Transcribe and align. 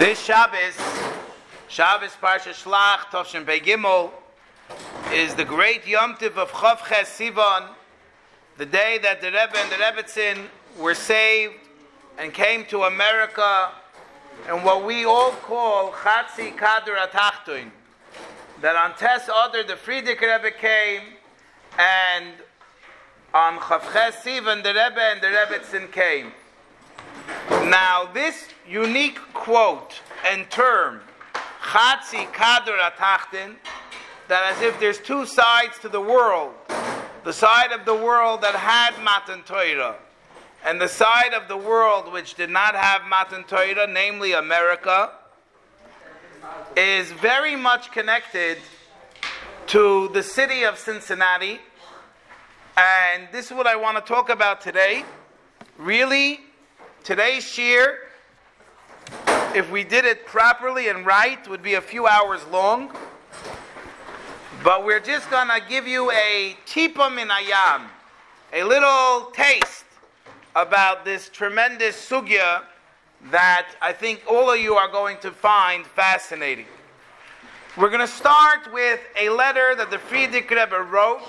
This 0.00 0.18
Shabbos, 0.18 0.78
Shabbos 1.68 2.12
Parsha 2.22 2.54
Shlach, 2.54 3.10
Tovshin 3.12 3.44
Pei 3.44 3.60
Gimel, 3.60 4.10
is 5.12 5.34
the 5.34 5.44
great 5.44 5.86
Yom 5.86 6.16
Tiv 6.16 6.38
of 6.38 6.50
Chof 6.52 6.88
Ches 6.88 7.18
Sivan, 7.18 7.68
the 8.56 8.64
day 8.64 8.96
that 9.02 9.20
the 9.20 9.26
Rebbe 9.26 9.58
and 9.58 9.70
the 9.70 9.76
Rebbetzin 9.76 10.46
were 10.78 10.94
saved 10.94 11.52
and 12.16 12.32
came 12.32 12.64
to 12.68 12.84
America, 12.84 13.72
and 14.48 14.64
what 14.64 14.86
we 14.86 15.04
all 15.04 15.32
call 15.32 15.92
Chatzi 15.92 16.56
Kader 16.56 16.96
Atachtoin. 16.96 17.70
That 18.62 18.76
on 18.76 18.96
Tes 18.96 19.28
Oder, 19.28 19.64
the 19.64 19.74
Frierdiker 19.74 20.34
Rebbe 20.34 20.56
came, 20.56 21.02
and 21.78 22.32
on 23.34 23.58
Chof 23.58 23.92
Ches 23.92 24.24
Sivan, 24.24 24.62
the 24.62 24.70
Rebbe 24.70 24.98
and 24.98 25.20
the 25.20 25.26
Rebbetzin 25.26 25.92
came. 25.92 26.32
Now, 27.68 28.08
this 28.12 28.48
unique 28.68 29.18
quote 29.32 30.00
and 30.26 30.48
term, 30.50 31.00
Chatzi 31.62 32.32
Kader 32.32 32.76
Atachtin, 32.78 33.56
that 34.28 34.54
as 34.54 34.62
if 34.62 34.78
there's 34.80 34.98
two 34.98 35.26
sides 35.26 35.78
to 35.80 35.88
the 35.88 36.00
world 36.00 36.54
the 37.24 37.32
side 37.32 37.72
of 37.72 37.84
the 37.84 37.94
world 37.94 38.40
that 38.40 38.54
had 38.54 38.92
Matan 39.04 39.42
Torah, 39.42 39.96
and 40.64 40.80
the 40.80 40.88
side 40.88 41.34
of 41.34 41.48
the 41.48 41.56
world 41.56 42.10
which 42.12 42.34
did 42.34 42.48
not 42.48 42.74
have 42.74 43.02
Matan 43.06 43.44
Torah, 43.44 43.86
namely 43.86 44.32
America, 44.32 45.12
is 46.76 47.12
very 47.12 47.56
much 47.56 47.92
connected 47.92 48.56
to 49.66 50.08
the 50.08 50.22
city 50.22 50.64
of 50.64 50.78
Cincinnati. 50.78 51.60
And 52.76 53.28
this 53.32 53.46
is 53.46 53.52
what 53.52 53.66
I 53.66 53.76
want 53.76 53.98
to 53.98 54.02
talk 54.02 54.30
about 54.30 54.60
today. 54.60 55.04
Really, 55.76 56.40
today's 57.04 57.44
shir, 57.44 57.98
if 59.54 59.70
we 59.70 59.84
did 59.84 60.04
it 60.04 60.26
properly 60.26 60.88
and 60.88 61.04
right, 61.04 61.46
would 61.48 61.62
be 61.62 61.74
a 61.74 61.80
few 61.80 62.06
hours 62.06 62.44
long. 62.46 62.90
But 64.62 64.84
we're 64.84 65.00
just 65.00 65.30
going 65.30 65.48
to 65.48 65.60
give 65.68 65.86
you 65.86 66.10
a 66.10 66.56
tipa 66.66 67.14
min 67.14 67.28
ayam, 67.28 67.86
a 68.52 68.62
little 68.62 69.30
taste 69.32 69.84
about 70.54 71.04
this 71.04 71.28
tremendous 71.28 71.96
sugya 71.96 72.62
that 73.30 73.68
I 73.80 73.92
think 73.92 74.22
all 74.28 74.52
of 74.52 74.58
you 74.60 74.74
are 74.74 74.88
going 74.88 75.18
to 75.18 75.30
find 75.30 75.86
fascinating. 75.86 76.66
We're 77.76 77.90
going 77.90 78.00
to 78.00 78.08
start 78.08 78.72
with 78.72 79.00
a 79.18 79.30
letter 79.30 79.74
that 79.76 79.90
the 79.90 79.98
Frierdiker 79.98 80.50
Rebbe 80.50 80.82
wrote. 80.90 81.20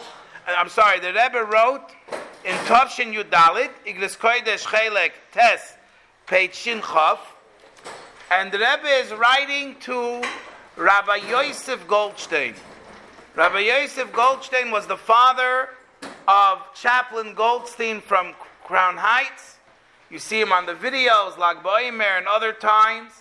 uh, 0.48 0.54
I'm 0.58 0.70
sorry, 0.70 1.00
the 1.00 1.14
Rebbe 1.14 1.44
wrote 1.44 1.92
in 2.44 2.56
Tovshin 2.66 3.14
Yudalit, 3.14 3.70
Iglis 3.86 4.18
Kodesh 4.18 4.66
Chelek 4.66 5.12
Tes, 5.32 5.76
page 6.26 6.56
Shin 6.56 6.80
Chav, 6.80 7.20
and 8.32 8.52
the 8.52 8.58
Rebbe 8.58 8.88
is 8.88 9.12
writing 9.14 9.76
to 9.82 10.24
Rabbi 10.76 11.18
Yosef 11.30 11.88
Goldstein. 11.88 12.56
Rabbi 13.36 13.60
Yosef 13.60 14.12
Goldstein 14.12 14.72
was 14.72 14.88
the 14.88 14.98
father 14.98 15.70
of 16.28 16.60
Chaplain 16.74 17.36
Goldstein 17.36 18.02
from 18.02 18.34
Crown 18.64 18.98
Heights. 18.98 19.58
You 20.10 20.18
see 20.18 20.42
him 20.42 20.52
on 20.52 20.66
the 20.66 20.74
videos, 20.74 21.38
Lag 21.38 21.58
Boimer, 21.58 22.18
and 22.18 22.28
other 22.28 22.54
times. 22.54 23.12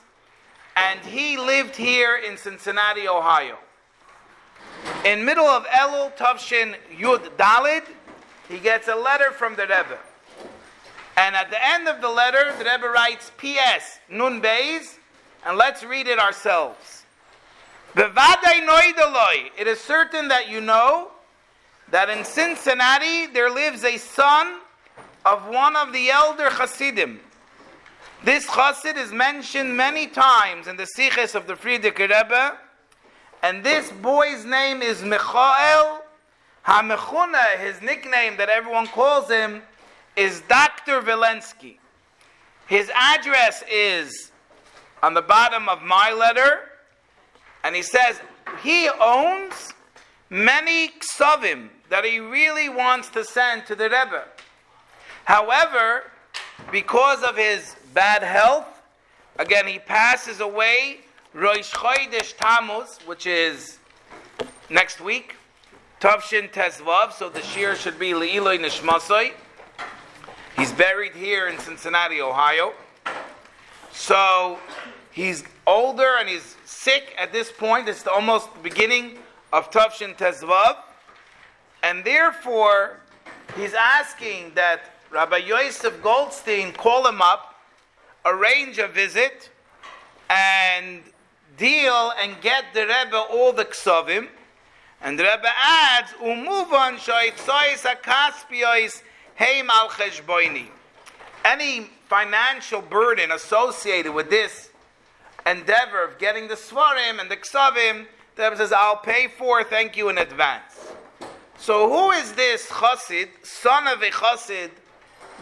And 0.76 1.00
he 1.00 1.36
lived 1.36 1.76
here 1.76 2.16
in 2.16 2.36
Cincinnati, 2.36 3.06
Ohio. 3.06 3.58
In 5.04 5.24
middle 5.24 5.46
of 5.46 5.64
Elul 5.66 6.16
Tavshin 6.16 6.74
Yud 6.96 7.30
Dalid, 7.36 7.84
he 8.50 8.58
gets 8.58 8.88
a 8.88 8.96
letter 8.96 9.30
from 9.30 9.54
the 9.54 9.62
Rebbe. 9.62 9.98
And 11.16 11.36
at 11.36 11.50
the 11.50 11.64
end 11.64 11.86
of 11.86 12.00
the 12.00 12.08
letter, 12.08 12.52
the 12.58 12.64
Rebbe 12.64 12.88
writes 12.88 13.30
P.S. 13.38 14.00
Nun 14.10 14.42
Beis, 14.42 14.96
and 15.46 15.56
let's 15.56 15.84
read 15.84 16.08
it 16.08 16.18
ourselves. 16.18 17.04
It 17.94 19.66
is 19.66 19.80
certain 19.80 20.28
that 20.28 20.48
you 20.48 20.60
know 20.60 21.10
that 21.90 22.10
in 22.10 22.24
Cincinnati 22.24 23.26
there 23.26 23.50
lives 23.50 23.84
a 23.84 23.96
son 23.98 24.60
of 25.24 25.48
one 25.48 25.76
of 25.76 25.92
the 25.92 26.10
elder 26.10 26.50
Hasidim. 26.50 27.20
This 28.24 28.46
Chassid 28.46 28.96
is 28.96 29.12
mentioned 29.12 29.76
many 29.76 30.06
times 30.06 30.66
in 30.66 30.76
the 30.76 30.86
Siches 30.96 31.34
of 31.34 31.46
the 31.46 31.54
Frierdiker 31.54 32.08
Rebbe, 32.08 32.58
and 33.42 33.64
this 33.64 33.90
boy's 33.90 34.44
name 34.44 34.82
is 34.82 35.02
Michael 35.02 35.99
HaMechuna. 36.66 37.58
His 37.58 37.80
nickname 37.82 38.36
that 38.36 38.48
everyone 38.48 38.86
calls 38.86 39.28
him 39.28 39.62
is 40.16 40.42
Dr. 40.48 41.00
Vilensky. 41.00 41.76
His 42.66 42.90
address 42.94 43.64
is 43.70 44.30
on 45.02 45.14
the 45.14 45.22
bottom 45.22 45.68
of 45.68 45.82
my 45.82 46.12
letter, 46.12 46.60
and 47.64 47.74
he 47.74 47.82
says 47.82 48.20
he 48.62 48.88
owns 49.00 49.72
many 50.28 50.88
ksavim 51.00 51.68
that 51.88 52.04
he 52.04 52.20
really 52.20 52.68
wants 52.68 53.08
to 53.08 53.24
send 53.24 53.66
to 53.66 53.74
the 53.74 53.84
Rebbe. 53.84 54.24
However, 55.24 56.04
because 56.70 57.22
of 57.22 57.36
his 57.36 57.74
bad 57.94 58.22
health, 58.22 58.82
again 59.38 59.66
he 59.66 59.78
passes 59.78 60.40
away 60.40 61.00
Rosh 61.32 61.72
Chodesh 61.72 62.36
Tammuz, 62.36 62.98
which 63.06 63.26
is 63.26 63.78
next 64.68 65.00
week, 65.00 65.34
Tavshin 66.00 66.50
Tezvav, 66.50 67.12
so 67.12 67.28
the 67.28 67.42
shir 67.42 67.76
should 67.76 67.98
be 67.98 68.12
Le'iloi 68.12 68.58
Nishmasoi. 68.58 69.32
He's 70.56 70.72
buried 70.72 71.12
here 71.12 71.46
in 71.46 71.58
Cincinnati, 71.58 72.22
Ohio. 72.22 72.72
So 73.92 74.58
he's 75.10 75.44
older 75.66 76.16
and 76.18 76.26
he's 76.26 76.56
sick 76.64 77.14
at 77.18 77.34
this 77.34 77.52
point. 77.52 77.86
It's 77.86 78.06
almost 78.06 78.50
the 78.54 78.60
beginning 78.60 79.18
of 79.52 79.70
Tavshin 79.70 80.16
Tezvav. 80.16 80.76
And 81.82 82.02
therefore, 82.02 83.00
he's 83.54 83.74
asking 83.74 84.52
that 84.54 84.80
Rabbi 85.10 85.36
Yosef 85.36 86.02
Goldstein 86.02 86.72
call 86.72 87.06
him 87.06 87.20
up, 87.20 87.56
arrange 88.24 88.78
a 88.78 88.88
visit, 88.88 89.50
and 90.30 91.02
deal 91.58 92.14
and 92.18 92.40
get 92.40 92.64
the 92.72 92.86
Rebbe 92.86 93.18
all 93.18 93.52
the 93.52 93.66
ksavim. 93.66 94.28
And 95.02 95.18
the 95.18 95.24
Rebbe 95.24 95.48
adds, 95.56 96.12
"Umuvan 96.14 96.98
shoytzois 96.98 97.82
akaspiois 97.84 99.02
heim 99.36 99.70
al 99.70 99.88
cheshboini." 99.88 100.68
Any 101.44 101.90
financial 102.08 102.82
burden 102.82 103.32
associated 103.32 104.12
with 104.12 104.28
this 104.28 104.68
endeavor 105.46 106.02
of 106.02 106.18
getting 106.18 106.48
the 106.48 106.54
svarim 106.54 107.18
and 107.18 107.30
the 107.30 107.36
ksavim, 107.36 108.06
the 108.36 108.42
Rebbe 108.42 108.56
says, 108.56 108.72
"I'll 108.72 108.98
pay 108.98 109.28
for. 109.28 109.64
Thank 109.64 109.96
you 109.96 110.10
in 110.10 110.18
advance." 110.18 110.76
So, 111.58 111.88
who 111.88 112.10
is 112.10 112.34
this 112.34 112.66
chassid, 112.66 113.46
son 113.46 113.86
of 113.86 114.02
a 114.02 114.10
chassid, 114.10 114.70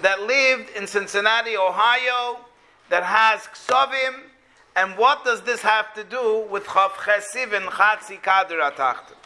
that 0.03 0.23
lived 0.23 0.71
in 0.71 0.87
Cincinnati, 0.87 1.57
Ohio, 1.57 2.45
that 2.89 3.03
has 3.03 3.41
ksavim? 3.49 4.31
And 4.77 4.97
what 4.97 5.25
does 5.25 5.43
this 5.43 5.63
have 5.63 5.93
to 5.95 6.05
do 6.05 6.47
with 6.49 6.65
Chof 6.67 7.05
Ches 7.05 7.35
Sivan 7.35 7.67
Chatzi 7.67 8.23
Kader 8.23 8.59
Atachta? 8.59 9.18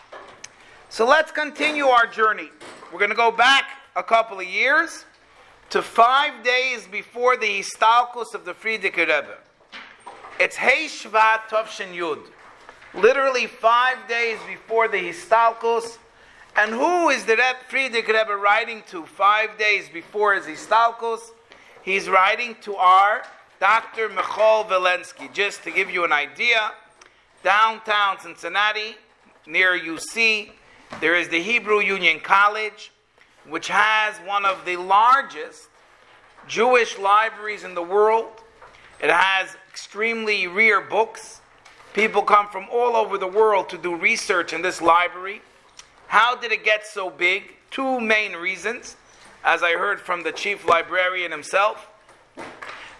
So 0.92 1.06
let's 1.06 1.32
continue 1.32 1.86
our 1.86 2.06
journey. 2.06 2.50
We're 2.92 2.98
going 2.98 3.10
to 3.10 3.16
go 3.16 3.30
back 3.30 3.64
a 3.96 4.02
couple 4.02 4.38
of 4.40 4.44
years 4.44 5.06
to 5.70 5.80
five 5.80 6.44
days 6.44 6.86
before 6.86 7.38
the 7.38 7.46
Histalkus 7.46 8.34
of 8.34 8.44
the 8.44 8.52
Frierdiker 8.52 8.98
Rebbe. 8.98 9.38
It's 10.38 10.54
Hey 10.54 10.88
Shvat 10.88 11.48
Tovshin 11.48 11.94
Yud. 11.94 12.20
Literally 12.92 13.46
five 13.46 14.06
days 14.06 14.36
before 14.46 14.86
the 14.86 14.98
Histalkus. 14.98 15.96
And 16.56 16.72
who 16.72 17.08
is 17.08 17.24
the 17.24 17.38
Reb 17.38 17.56
Frierdiker 17.70 18.08
Rebbe 18.08 18.36
writing 18.36 18.82
to 18.88 19.06
five 19.06 19.56
days 19.56 19.88
before 19.88 20.34
his 20.34 20.44
Histalkus? 20.44 21.20
He's 21.82 22.06
writing 22.06 22.54
to 22.64 22.76
our 22.76 23.22
Dr. 23.60 24.10
Michal 24.10 24.64
Vilensky. 24.64 25.32
Just 25.32 25.64
to 25.64 25.70
give 25.70 25.90
you 25.90 26.04
an 26.04 26.12
idea, 26.12 26.72
downtown 27.42 28.20
Cincinnati, 28.20 28.96
near 29.46 29.80
UC, 29.80 30.50
there 31.00 31.16
is 31.16 31.28
the 31.28 31.42
Hebrew 31.42 31.80
Union 31.80 32.20
College, 32.20 32.92
which 33.48 33.68
has 33.68 34.16
one 34.18 34.44
of 34.44 34.64
the 34.64 34.76
largest 34.76 35.68
Jewish 36.46 36.98
libraries 36.98 37.64
in 37.64 37.74
the 37.74 37.82
world. 37.82 38.42
It 39.00 39.10
has 39.10 39.56
extremely 39.70 40.46
rare 40.46 40.80
books. 40.80 41.40
People 41.92 42.22
come 42.22 42.48
from 42.48 42.66
all 42.70 42.96
over 42.96 43.18
the 43.18 43.26
world 43.26 43.68
to 43.70 43.78
do 43.78 43.94
research 43.94 44.52
in 44.52 44.62
this 44.62 44.80
library. 44.80 45.42
How 46.06 46.36
did 46.36 46.52
it 46.52 46.64
get 46.64 46.86
so 46.86 47.10
big? 47.10 47.54
Two 47.70 48.00
main 48.00 48.34
reasons, 48.34 48.96
as 49.44 49.62
I 49.62 49.72
heard 49.72 50.00
from 50.00 50.22
the 50.22 50.32
chief 50.32 50.66
librarian 50.66 51.32
himself. 51.32 51.88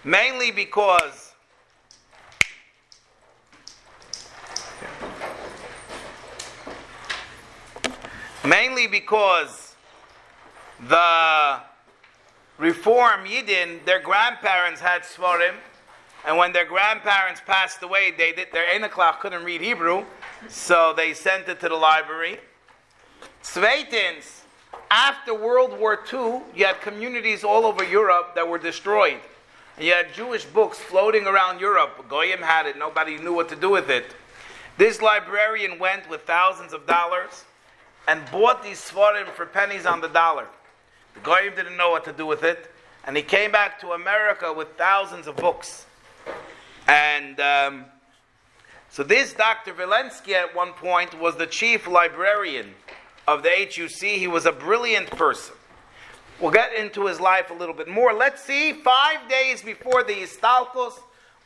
Mainly 0.05 0.51
because 0.51 1.32
mainly 8.53 8.87
because 8.87 9.75
the 10.87 11.59
Reform 12.59 13.25
Yidden, 13.25 13.83
their 13.87 14.01
grandparents 14.01 14.79
had 14.79 15.05
Svarim, 15.05 15.55
And 16.27 16.37
when 16.37 16.53
their 16.53 16.67
grandparents 16.67 17.41
passed 17.47 17.83
away, 17.83 18.13
they 18.17 18.33
did, 18.33 18.49
their 18.53 18.67
Enoklach 18.67 19.21
couldn't 19.21 19.43
read 19.43 19.63
Hebrew, 19.63 20.05
so 20.49 20.93
they 20.95 21.15
sent 21.15 21.49
it 21.49 21.61
to 21.61 21.69
the 21.71 21.75
library. 21.75 22.39
Sveitins, 23.43 24.43
after 24.91 25.35
World 25.35 25.73
War 25.81 25.99
II, 26.13 26.43
you 26.55 26.67
had 26.67 26.79
communities 26.83 27.43
all 27.45 27.65
over 27.65 27.83
Europe 27.83 28.35
that 28.35 28.47
were 28.47 28.59
destroyed. 28.59 29.21
And 29.79 29.87
you 29.87 29.95
had 29.95 30.13
Jewish 30.13 30.45
books 30.45 30.79
floating 30.79 31.27
around 31.27 31.59
Europe. 31.59 32.05
Goyim 32.11 32.43
had 32.43 32.67
it, 32.67 32.77
nobody 32.77 33.17
knew 33.17 33.33
what 33.33 33.49
to 33.49 33.57
do 33.57 33.71
with 33.71 33.89
it. 33.89 34.15
This 34.77 35.01
librarian 35.01 35.79
went 35.79 36.09
with 36.11 36.21
thousands 36.23 36.75
of 36.75 36.87
dollars 36.87 37.45
and 38.09 38.23
bought 38.31 38.63
these 38.63 38.79
svarim 38.81 39.27
for 39.29 39.47
pennies 39.47 39.87
on 39.87 40.01
the 40.01 40.09
dollar. 40.09 40.47
The 41.15 41.21
Goyim 41.21 41.55
didn't 41.55 41.77
know 41.77 41.91
what 41.91 42.05
to 42.05 42.13
do 42.13 42.27
with 42.27 42.43
it, 42.43 42.71
and 43.05 43.17
he 43.17 43.23
came 43.23 43.53
back 43.53 43.81
to 43.81 43.93
America 43.93 44.53
with 44.53 44.69
thousands 44.77 45.27
of 45.27 45.37
books. 45.37 45.87
And 46.89 47.39
um, 47.41 47.85
so 48.91 49.03
this 49.03 49.33
Dr. 49.33 49.73
Vilensky 49.73 50.33
at 50.33 50.55
one 50.55 50.73
point 50.73 51.19
was 51.19 51.37
the 51.37 51.47
chief 51.47 51.87
librarian 51.87 52.75
of 53.27 53.43
the 53.43 53.51
HUC. 53.51 54.03
He 54.03 54.27
was 54.27 54.47
a 54.47 54.53
brilliant 54.53 55.11
person. 55.11 55.55
We'll 56.41 56.51
get 56.51 56.75
into 56.75 57.07
his 57.07 57.21
life 57.21 57.51
a 57.51 57.55
little 57.55 57.75
bit 57.75 57.89
more. 57.89 58.13
Let's 58.13 58.43
see, 58.43 58.73
five 58.73 59.29
days 59.29 59.63
before 59.63 60.03
the 60.03 60.15
Istalkos, 60.15 60.95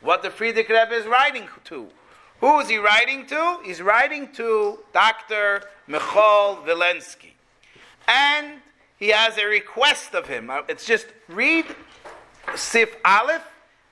what 0.01 0.23
the 0.23 0.31
Frierdiker 0.31 0.71
Rebbe 0.71 0.95
is 0.95 1.07
writing 1.07 1.49
to. 1.65 1.89
Who 2.41 2.61
is 2.61 2.69
he 2.69 2.77
writing 2.77 3.27
to? 3.27 3.59
He's 3.65 3.81
writing 3.81 4.31
to 4.33 4.79
Dr. 4.93 5.63
Michal 5.87 6.59
Vilensky. 6.67 7.33
And 8.07 8.61
he 8.99 9.09
has 9.09 9.39
a 9.39 9.47
request 9.47 10.15
of 10.15 10.27
him. 10.27 10.51
Uh, 10.51 10.63
it's 10.69 10.85
just 10.87 11.07
read 11.29 11.65
Sif 12.55 12.97
Aleph, 13.05 13.43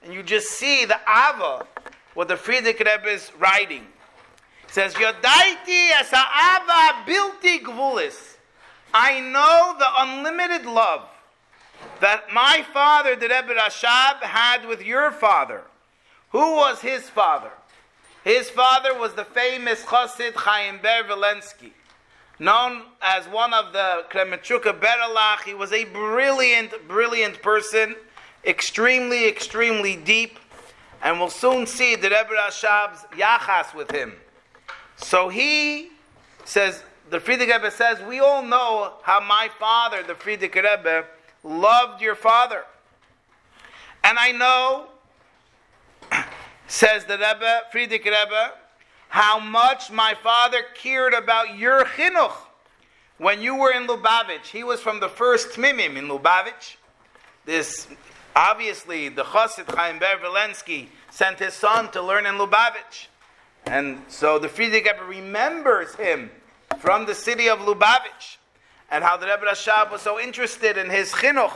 and 0.03 0.13
you 0.13 0.23
just 0.23 0.49
see 0.51 0.85
the 0.85 1.01
Ava, 1.09 1.67
what 2.15 2.29
the 2.29 2.35
Frierdiker 2.35 2.85
Rebbe 2.85 3.09
is 3.09 3.33
writing. 3.39 3.87
It 4.65 4.71
says, 4.71 4.95
Yodaiti 4.95 5.91
as 5.93 6.13
Ava 6.13 7.05
bilti 7.07 7.63
gvulis. 7.63 8.37
I 8.93 9.21
know 9.21 9.75
the 9.79 9.89
unlimited 9.99 10.67
love 10.67 11.09
that 12.01 12.33
my 12.33 12.65
father, 12.73 13.17
the 13.17 13.29
Rebbe 13.29 13.55
Rashab, 13.55 14.21
had 14.23 14.67
with 14.67 14.83
your 14.85 15.11
father. 15.11 15.63
Who 16.31 16.57
was 16.57 16.81
his 16.81 17.09
father? 17.09 17.51
His 18.25 18.49
father 18.49 18.99
was 18.99 19.13
the 19.13 19.27
famous 19.27 19.83
Chassid 19.85 20.33
Chaim 20.35 20.79
Ber 20.83 21.05
Vilensky, 21.05 21.73
known 22.39 22.85
as 23.03 23.27
one 23.27 23.53
of 23.53 23.75
the 23.75 24.07
Kremenchuka 24.11 24.81
Beralach. 24.81 25.43
He 25.45 25.53
was 25.53 25.73
a 25.73 25.85
brilliant, 25.85 26.73
brilliant 26.89 27.43
person, 27.43 27.95
extremely, 28.43 29.29
extremely 29.29 29.95
deep, 29.95 30.39
and 31.03 31.21
we'll 31.21 31.29
soon 31.29 31.67
see 31.67 31.97
the 31.97 32.09
Rebbe 32.09 32.31
Rashab's 32.35 33.05
yachas 33.13 33.75
with 33.75 33.91
him. 33.91 34.15
So 34.97 35.29
he 35.29 35.91
says, 36.47 36.83
the 37.11 37.19
Frierdiker 37.19 37.59
Rebbe 37.59 37.71
says, 37.71 38.01
we 38.09 38.21
all 38.21 38.43
know 38.43 38.95
how 39.03 39.21
my 39.21 39.51
father, 39.59 40.03
the 40.03 40.15
Frierdiker 40.15 40.63
Rebbe, 40.63 41.05
loved 41.43 42.01
your 42.01 42.15
father. 42.15 42.65
And 44.03 44.19
I 44.19 44.33
know, 44.33 44.87
says 46.75 47.05
the 47.05 47.15
Rebbe, 47.15 47.61
Frierdiker 47.73 48.07
Rebbe, 48.07 48.53
how 49.09 49.39
much 49.39 49.93
my 49.93 50.13
father 50.25 50.59
cared 50.75 51.15
about 51.15 51.57
your 51.57 51.85
chinuch 51.85 52.35
when 53.19 53.41
you 53.41 53.55
were 53.55 53.71
in 53.71 53.87
Lubavitch. 53.87 54.47
He 54.47 54.65
was 54.65 54.81
from 54.81 54.99
the 54.99 55.09
first 55.09 55.51
Tmimim 55.51 55.97
in 55.97 56.09
Lubavitch. 56.09 56.75
This, 57.45 57.87
obviously, 58.35 59.09
the 59.09 59.23
Chassid 59.23 59.73
Chaim 59.73 60.01
Ber 60.01 60.19
sent 61.11 61.39
his 61.39 61.55
son 61.55 61.93
to 61.93 62.03
learn 62.03 62.27
in 62.27 62.35
Lubavitch. 62.35 63.07
And 63.67 64.03
so 64.09 64.41
the 64.41 64.49
Frierdiker 64.49 64.99
Rebbe 64.99 65.05
remembers 65.05 65.95
him 65.95 66.29
from 66.81 67.07
the 67.07 67.15
city 67.15 67.49
of 67.49 67.61
Lubavitch, 67.61 68.39
and 68.91 69.05
how 69.05 69.17
the 69.17 69.27
Rebbe 69.27 69.47
Rashab 69.47 69.93
was 69.93 70.03
so 70.03 70.19
interested 70.19 70.77
in 70.77 70.91
his 70.91 71.13
chinuch. 71.13 71.53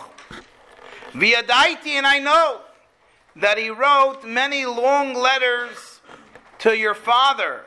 Via 1.12 1.42
Viadaiti, 1.42 1.94
and 1.94 2.06
I 2.06 2.20
know 2.20 2.60
that 3.36 3.58
he 3.58 3.70
wrote 3.70 4.24
many 4.24 4.66
long 4.66 5.14
letters 5.14 6.00
to 6.58 6.76
your 6.76 6.94
father 6.94 7.64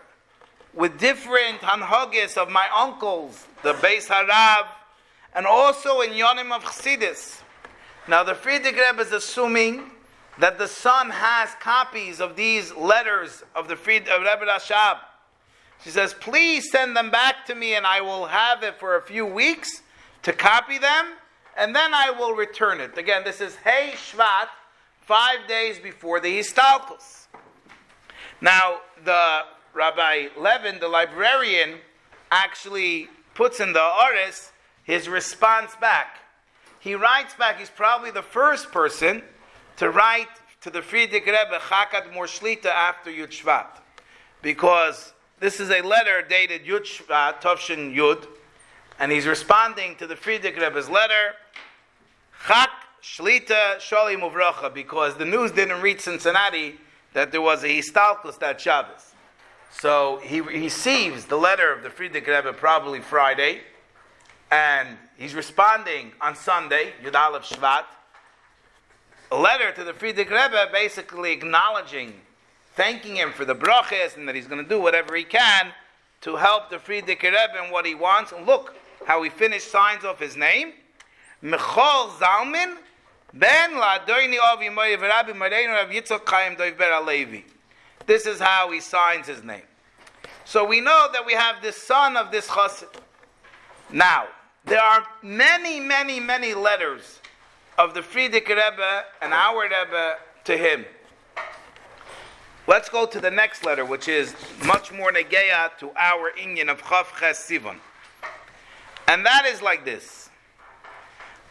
with 0.73 0.99
different 0.99 1.59
hanhagis 1.59 2.37
of 2.37 2.49
my 2.49 2.67
uncles, 2.75 3.45
the 3.63 3.73
Beis 3.73 4.07
Harav, 4.07 4.67
and 5.33 5.45
also 5.45 6.01
in 6.01 6.11
Yonim 6.11 6.51
of 6.51 6.63
Chassidus. 6.63 7.41
Now 8.07 8.23
the 8.23 8.33
Frierdiker 8.33 8.91
Rebbe 8.91 9.01
is 9.01 9.11
assuming 9.11 9.91
that 10.39 10.57
the 10.57 10.67
son 10.67 11.09
has 11.09 11.49
copies 11.59 12.19
of 12.19 12.35
these 12.35 12.73
letters 12.73 13.43
of 13.55 13.67
the 13.67 13.75
Fried, 13.75 14.07
of 14.07 14.21
Rebbe 14.21 14.45
Rashab. 14.45 14.97
She 15.83 15.89
says, 15.89 16.13
please 16.13 16.71
send 16.71 16.95
them 16.95 17.09
back 17.09 17.45
to 17.47 17.55
me 17.55 17.75
and 17.75 17.85
I 17.85 18.01
will 18.01 18.25
have 18.25 18.63
it 18.63 18.79
for 18.79 18.97
a 18.97 19.01
few 19.01 19.25
weeks 19.25 19.81
to 20.23 20.33
copy 20.33 20.77
them 20.77 21.13
and 21.57 21.75
then 21.75 21.93
I 21.93 22.11
will 22.11 22.33
return 22.33 22.79
it. 22.79 22.97
Again, 22.97 23.23
this 23.23 23.41
is 23.41 23.55
Hey 23.57 23.91
Shvat, 23.95 24.47
five 25.11 25.45
days 25.45 25.77
before 25.77 26.21
the 26.21 26.39
Histalkos. 26.39 27.27
Now, 28.39 28.79
the 29.03 29.41
Rabbi 29.73 30.27
Levin, 30.39 30.79
the 30.79 30.87
librarian, 30.87 31.79
actually 32.31 33.09
puts 33.33 33.59
in 33.59 33.73
the 33.73 33.83
Oris 33.83 34.53
his 34.85 35.09
response 35.09 35.75
back. 35.81 36.19
He 36.79 36.95
writes 36.95 37.33
back, 37.33 37.59
he's 37.59 37.69
probably 37.69 38.11
the 38.11 38.21
first 38.21 38.71
person 38.71 39.21
to 39.75 39.89
write 39.89 40.29
to 40.61 40.69
the 40.69 40.79
Frierdiker 40.79 41.25
Rebbe 41.25 41.59
Chakat 41.59 42.13
Morshlita 42.13 42.67
after 42.67 43.11
Yud 43.11 43.31
Shvat. 43.31 43.81
Because 44.41 45.11
this 45.41 45.59
is 45.59 45.71
a 45.71 45.81
letter 45.81 46.21
dated 46.21 46.63
Yud 46.63 46.83
Shvat, 46.83 47.41
Tovshin 47.41 47.93
Yud, 47.93 48.27
and 48.97 49.11
he's 49.11 49.27
responding 49.27 49.97
to 49.97 50.07
the 50.07 50.15
Frierdiker 50.15 50.61
Rebbe's 50.61 50.89
letter, 50.89 51.33
Chak 52.47 52.69
Shlita 53.01 53.77
Shali 53.77 54.15
Muvracha, 54.15 54.73
because 54.73 55.15
the 55.15 55.25
news 55.25 55.51
didn't 55.51 55.81
reach 55.81 56.01
Cincinnati 56.01 56.75
that 57.13 57.31
there 57.31 57.41
was 57.41 57.63
a 57.63 57.67
Histalkus 57.67 58.37
that 58.39 58.61
Shabbos. 58.61 59.13
So 59.71 60.19
he 60.23 60.41
receives 60.41 61.25
the 61.25 61.37
letter 61.37 61.73
of 61.73 61.81
the 61.81 61.89
Frierdiker 61.89 62.27
Rebbe 62.27 62.53
probably 62.53 62.99
Friday, 62.99 63.61
and 64.51 64.97
he's 65.17 65.33
responding 65.33 66.11
on 66.21 66.35
Sunday, 66.35 66.93
Yud 67.03 67.15
Aleph 67.15 67.43
Shvat, 67.43 67.85
a 69.31 69.37
letter 69.37 69.71
to 69.71 69.83
the 69.83 69.93
Frierdiker 69.93 70.31
Rebbe 70.31 70.69
basically 70.71 71.31
acknowledging 71.31 72.13
thanking 72.75 73.15
him 73.15 73.31
for 73.31 73.45
the 73.45 73.55
brachas 73.55 74.15
and 74.15 74.27
that 74.27 74.35
he's 74.35 74.47
going 74.47 74.61
to 74.63 74.69
do 74.69 74.79
whatever 74.79 75.15
he 75.15 75.23
can 75.23 75.71
to 76.21 76.35
help 76.35 76.69
the 76.69 76.77
Frierdiker 76.77 77.23
Rebbe 77.23 77.65
in 77.65 77.71
what 77.71 77.85
he 77.85 77.95
wants. 77.95 78.31
And 78.31 78.45
look 78.45 78.75
how 79.05 79.23
he 79.23 79.29
finished 79.29 79.71
signs 79.71 80.05
off 80.05 80.19
his 80.19 80.37
name. 80.37 80.73
Michal 81.41 82.09
Zalman 82.19 82.77
ben 83.33 83.71
Ladoini 83.71 84.37
Avi 84.39 84.69
Rabbi 84.69 85.31
Marenu 85.31 85.73
Rav 85.73 85.89
Yitzchak 85.89 86.27
Chaim 86.27 86.55
Doiver 86.55 86.91
Alevi. 86.91 87.43
This 88.05 88.25
is 88.25 88.39
how 88.39 88.71
he 88.71 88.79
signs 88.79 89.27
his 89.27 89.43
name. 89.43 89.61
So 90.45 90.65
we 90.65 90.81
know 90.81 91.07
that 91.13 91.25
we 91.25 91.33
have 91.33 91.61
this 91.61 91.77
son 91.77 92.17
of 92.17 92.31
this 92.31 92.47
chassid. 92.47 92.93
Now, 93.91 94.27
there 94.65 94.81
are 94.81 95.05
many, 95.21 95.79
many, 95.79 96.19
many 96.19 96.53
letters 96.53 97.19
of 97.77 97.93
the 97.93 98.01
Frierdiker 98.01 98.49
Rebbe 98.49 99.03
and 99.21 99.33
our 99.33 99.63
Rebbe 99.63 100.17
to 100.45 100.57
him. 100.57 100.85
Let's 102.67 102.89
go 102.89 103.05
to 103.05 103.19
the 103.19 103.31
next 103.31 103.65
letter, 103.65 103.85
which 103.85 104.07
is 104.07 104.35
much 104.65 104.91
more 104.91 105.11
negeya 105.11 105.77
to 105.79 105.91
our 105.95 106.31
Inyan 106.39 106.69
of 106.69 106.81
Chof 106.81 107.19
Ches 107.19 107.49
Sivan. 107.49 107.77
And 109.07 109.25
that 109.25 109.45
is 109.45 109.61
like 109.61 109.83
this. 109.83 110.29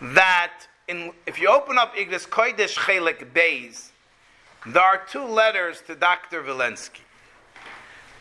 That 0.00 0.52
in, 0.90 1.12
if 1.24 1.40
you 1.40 1.48
open 1.48 1.78
up 1.78 1.94
Igris 1.94 2.28
Kodesh 2.28 2.76
Chelik 2.76 3.32
Beis, 3.32 3.90
there 4.66 4.82
are 4.82 5.00
two 5.08 5.24
letters 5.24 5.82
to 5.86 5.94
Dr. 5.94 6.42
Vilensky. 6.42 7.02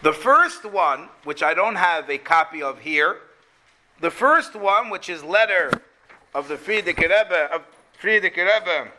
The 0.03 0.13
first 0.13 0.63
one, 0.63 1.09
which 1.23 1.41
I 1.41 1.53
don't 1.55 1.75
have 1.75 2.09
a 2.09 2.19
copy 2.19 2.61
of 2.61 2.79
here, 2.79 3.17
the 3.99 4.11
first 4.11 4.55
one, 4.55 4.89
which 4.89 5.09
is 5.09 5.23
letter 5.23 5.71
of 6.33 6.47
the 6.47 6.55
Frierdiker 6.55 7.09
Rebbe, 7.09 7.49
of 7.51 7.63
Frierdiker 7.99 8.45
Rebbe, 8.45 8.91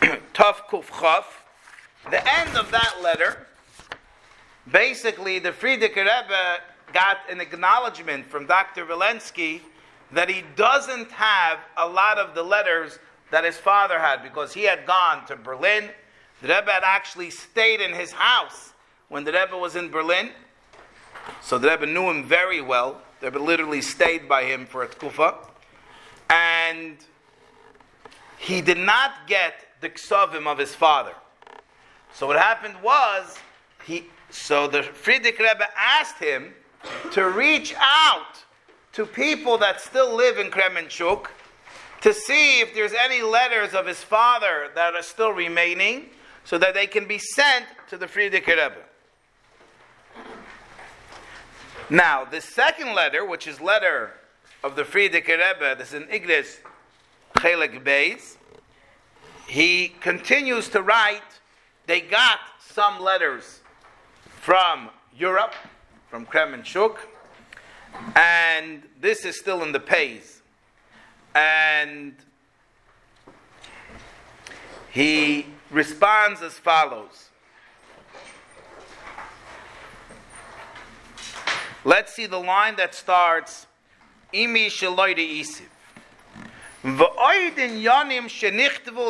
Tov 0.34 0.56
Kuf 0.68 0.86
Chav, 0.86 1.24
the 2.10 2.38
end 2.38 2.56
of 2.58 2.70
that 2.72 2.96
letter, 3.00 3.46
basically, 4.70 5.38
the 5.38 5.52
Frierdiker 5.52 5.96
Rebbe 5.98 6.58
got 6.92 7.18
an 7.30 7.40
acknowledgement 7.40 8.26
from 8.26 8.46
Dr. 8.46 8.84
Vilensky 8.84 9.60
that 10.12 10.28
he 10.28 10.44
doesn't 10.56 11.10
have 11.12 11.58
a 11.76 11.88
lot 11.88 12.18
of 12.18 12.34
the 12.34 12.42
letters 12.42 12.98
that 13.30 13.44
his 13.44 13.56
father 13.56 13.98
had 13.98 14.22
because 14.22 14.52
he 14.52 14.62
had 14.62 14.86
gone 14.86 15.26
to 15.26 15.36
Berlin. 15.36 15.90
The 16.42 16.48
Rebbe 16.48 16.70
had 16.70 16.82
actually 16.84 17.30
stayed 17.30 17.80
in 17.80 17.92
his 17.92 18.12
house 18.12 18.72
when 19.08 19.24
the 19.24 19.32
Rebbe 19.32 19.56
was 19.56 19.76
in 19.76 19.90
Berlin. 19.90 20.30
So 21.42 21.58
the 21.58 21.68
Rebbe 21.68 21.86
knew 21.86 22.10
him 22.10 22.24
very 22.24 22.60
well. 22.60 23.00
The 23.20 23.26
Rebbe 23.26 23.38
literally 23.38 23.82
stayed 23.82 24.28
by 24.28 24.44
him 24.44 24.66
for 24.66 24.82
a 24.82 24.88
tkufa. 24.88 25.36
And 26.28 26.96
he 28.38 28.60
did 28.60 28.78
not 28.78 29.26
get 29.26 29.54
the 29.80 29.90
ksavim 29.90 30.46
of 30.46 30.58
his 30.58 30.74
father. 30.74 31.12
So 32.12 32.26
what 32.26 32.38
happened 32.38 32.76
was 32.82 33.38
he. 33.84 34.06
So 34.30 34.68
the 34.68 34.82
Frierdiker 34.82 35.40
Rebbe 35.40 35.66
asked 35.76 36.18
him 36.18 36.54
to 37.12 37.28
reach 37.28 37.74
out 37.78 38.44
to 38.92 39.06
people 39.06 39.58
that 39.58 39.80
still 39.80 40.14
live 40.14 40.38
in 40.38 40.50
Kremenchuk 40.50 41.26
to 42.00 42.14
see 42.14 42.60
if 42.60 42.74
there's 42.74 42.94
any 42.94 43.22
letters 43.22 43.74
of 43.74 43.86
his 43.86 44.02
father 44.02 44.68
that 44.74 44.94
are 44.94 45.02
still 45.02 45.32
remaining, 45.32 46.06
so 46.44 46.58
that 46.58 46.74
they 46.74 46.86
can 46.86 47.06
be 47.06 47.18
sent 47.18 47.66
to 47.88 47.96
the 47.98 48.06
Frierdiker 48.06 48.48
Rebbe. 48.48 48.76
Now, 51.90 52.24
the 52.24 52.40
second 52.40 52.94
letter, 52.94 53.24
which 53.24 53.46
is 53.46 53.60
letter 53.60 54.12
of 54.64 54.76
the 54.76 54.82
Frierdiker 54.82 55.36
Rebbe, 55.38 55.76
this 55.76 55.88
is 55.88 55.94
in 55.94 56.04
Igris 56.04 56.58
Chelik 57.36 57.84
Beis, 57.84 58.36
he 59.46 59.88
continues 60.00 60.68
to 60.70 60.82
write, 60.82 61.22
they 61.86 62.00
got 62.00 62.38
some 62.60 63.00
letters 63.00 63.60
from 64.40 64.88
Europe, 65.16 65.54
from 66.08 66.24
Kremenchuk, 66.24 66.96
and 68.16 68.82
this 69.00 69.24
is 69.24 69.38
still 69.38 69.62
in 69.62 69.72
the 69.72 69.80
pays. 69.80 70.42
And 71.34 72.14
he 74.90 75.46
responds 75.70 76.42
as 76.42 76.54
follows. 76.54 77.28
Let's 81.84 82.12
see 82.12 82.26
the 82.26 82.38
line 82.38 82.76
that 82.76 82.94
starts 82.94 83.66
Imi 84.34 84.66
Sheloide 84.66 85.40
Isiv. 85.40 85.68
V'oidin 86.84 87.82
yonim 87.82 88.28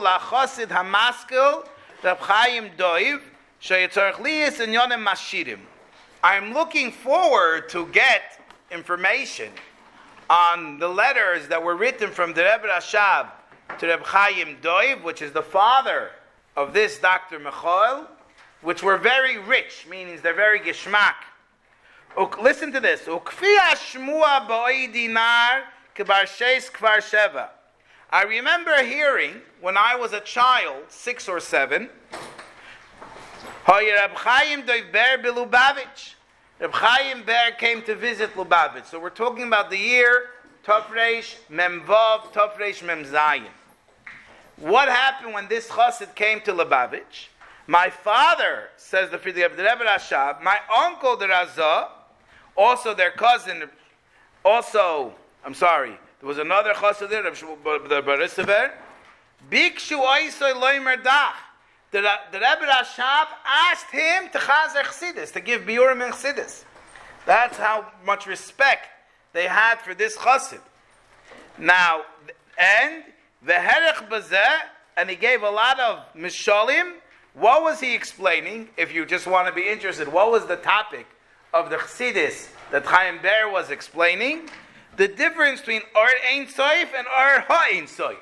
lachosid 0.00 0.68
hamaskil 0.68 1.66
Doiv. 2.76 3.20
I'm 6.22 6.54
looking 6.54 6.92
forward 6.92 7.68
to 7.68 7.86
get 7.88 8.39
information 8.70 9.52
on 10.28 10.78
the 10.78 10.88
letters 10.88 11.48
that 11.48 11.62
were 11.62 11.74
written 11.74 12.10
from 12.10 12.32
the 12.32 12.42
Rebbe 12.42 12.68
Rashab 12.68 13.30
to 13.78 13.86
Reb 13.86 14.02
Chaim 14.04 14.56
Doiv, 14.62 15.02
which 15.02 15.22
is 15.22 15.32
the 15.32 15.42
father 15.42 16.10
of 16.56 16.72
this 16.72 16.98
Dr. 16.98 17.38
Michael, 17.38 18.06
which 18.62 18.82
were 18.82 18.96
very 18.96 19.38
rich, 19.38 19.86
meaning 19.90 20.18
they're 20.22 20.34
very 20.34 20.60
geschmack. 20.60 21.14
Listen 22.40 22.72
to 22.72 22.80
this. 22.80 23.08
I 28.12 28.24
remember 28.24 28.82
hearing 28.82 29.40
when 29.60 29.76
I 29.76 29.94
was 29.96 30.12
a 30.12 30.20
child, 30.20 30.84
six 30.88 31.28
or 31.28 31.40
seven, 31.40 31.88
Reb 33.68 34.10
Chaim 34.14 34.62
Doiv 34.62 34.92
Ber 34.92 35.18
Bilubavitch. 35.22 36.14
Reb 36.60 36.72
Chaim 36.72 37.22
Ber 37.22 37.52
came 37.56 37.80
to 37.84 37.94
visit 37.94 38.34
Lubavitch. 38.34 38.84
So 38.84 39.00
we're 39.00 39.08
talking 39.08 39.44
about 39.44 39.70
the 39.70 39.78
year 39.78 40.26
Tofresh 40.62 41.36
Memvav 41.50 42.34
Tofresh 42.34 42.82
Memzayin. 42.82 43.48
What 44.58 44.90
happened 44.90 45.32
when 45.32 45.48
this 45.48 45.68
chassid 45.68 46.14
came 46.14 46.42
to 46.42 46.52
Lubavitch? 46.52 47.28
My 47.66 47.88
father, 47.88 48.64
says 48.76 49.08
the 49.08 49.16
Fridi 49.16 49.46
of 49.46 49.56
the 49.56 49.62
Rebbe 49.62 49.84
Rashab, 49.84 50.42
my 50.42 50.58
uncle 50.84 51.16
the 51.16 51.28
Razah, 51.28 51.88
also 52.58 52.92
their 52.92 53.12
cousin, 53.12 53.70
also, 54.44 55.14
I'm 55.46 55.54
sorry, 55.54 55.98
there 56.20 56.28
was 56.28 56.36
another 56.36 56.74
chassid 56.74 57.08
there, 57.08 57.22
the 57.22 57.30
Barisaver, 57.30 58.72
Bikshu 59.50 59.98
Oisoy 59.98 60.52
Loimer 60.52 61.02
Dach. 61.02 61.32
The, 61.90 62.02
the 62.30 62.38
Rebbe 62.38 62.66
Rashab 62.70 63.26
asked 63.44 63.90
him 63.90 64.28
to 64.30 64.38
chazer 64.38 64.84
chassidus, 64.84 65.32
to 65.32 65.40
give 65.40 65.62
biurim 65.62 66.04
and 66.04 66.14
chassidus. 66.14 66.64
That's 67.26 67.56
how 67.56 67.86
much 68.06 68.26
respect 68.26 68.86
they 69.32 69.48
had 69.48 69.80
for 69.80 69.94
this 69.94 70.16
chassid. 70.16 70.60
Now, 71.58 72.02
and 72.56 73.02
the 73.44 73.54
herech 73.54 74.08
bazeh, 74.08 74.60
and 74.96 75.10
he 75.10 75.16
gave 75.16 75.42
a 75.42 75.50
lot 75.50 75.80
of 75.80 75.98
mishalim. 76.16 76.94
What 77.34 77.62
was 77.62 77.80
he 77.80 77.94
explaining? 77.94 78.68
If 78.76 78.94
you 78.94 79.04
just 79.04 79.26
want 79.26 79.48
to 79.48 79.52
be 79.52 79.68
interested, 79.68 80.06
what 80.06 80.30
was 80.30 80.46
the 80.46 80.56
topic 80.56 81.06
of 81.52 81.70
the 81.70 81.76
chassidus 81.76 82.48
that 82.70 82.86
Chaim 82.86 83.20
Ber 83.20 83.50
was 83.50 83.70
explaining? 83.70 84.48
The 84.96 85.08
difference 85.08 85.60
between 85.60 85.82
Or 85.96 86.08
Ein 86.28 86.46
Soif 86.46 86.88
and 86.96 87.06
Or 87.06 87.40
Ha 87.48 87.66
Ein 87.72 87.86
Soif 87.86 88.18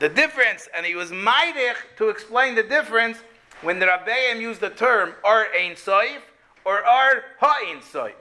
the 0.00 0.08
difference, 0.08 0.68
and 0.74 0.84
he 0.84 0.96
was 0.96 1.10
meidig 1.10 1.76
to 1.96 2.08
explain 2.08 2.56
the 2.56 2.62
difference 2.62 3.18
when 3.62 3.78
the 3.78 3.86
Rabbeim 3.86 4.40
used 4.40 4.60
the 4.60 4.70
term 4.70 5.12
Ar 5.22 5.46
Ein 5.56 5.72
Soif 5.72 6.22
or 6.64 6.82
Ar 6.84 7.24
Ha'Ein 7.38 7.80
Soif. 7.80 8.14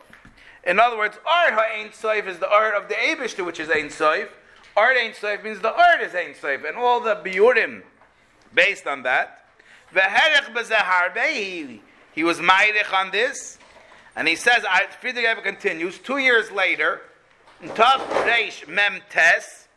In 0.65 0.79
other 0.79 0.97
words, 0.97 1.17
Ar 1.25 1.53
Ha'Ein 1.53 1.89
Soif 1.89 2.27
is 2.27 2.37
the 2.37 2.49
art 2.49 2.75
of 2.75 2.89
the 2.89 2.95
Abishter, 2.95 3.45
which 3.45 3.59
is 3.59 3.69
Ein 3.69 3.87
Soif. 3.87 4.27
Ar 4.75 4.91
Ein 4.91 5.11
Soif 5.11 5.41
means 5.43 5.61
the 5.61 5.73
art 5.73 6.01
is 6.01 6.13
Ein 6.13 6.33
Soif, 6.33 6.67
and 6.67 6.77
all 6.77 6.99
the 6.99 7.15
Biurim 7.15 7.83
based 8.53 8.85
on 8.85 9.03
that. 9.03 9.45
Ve'herech 9.93 10.53
b'zeharbe, 10.53 11.79
he 12.11 12.23
was 12.23 12.39
meidig 12.39 12.93
on 12.93 13.09
this, 13.11 13.57
and 14.15 14.27
he 14.27 14.35
says, 14.35 14.65
Friedrich 14.99 15.41
continues, 15.43 15.97
two 15.97 16.17
years 16.17 16.51
later, 16.51 17.01
Tav 17.73 18.01
Reish 18.25 18.67
Mem 18.67 19.01
Tes, 19.09 19.68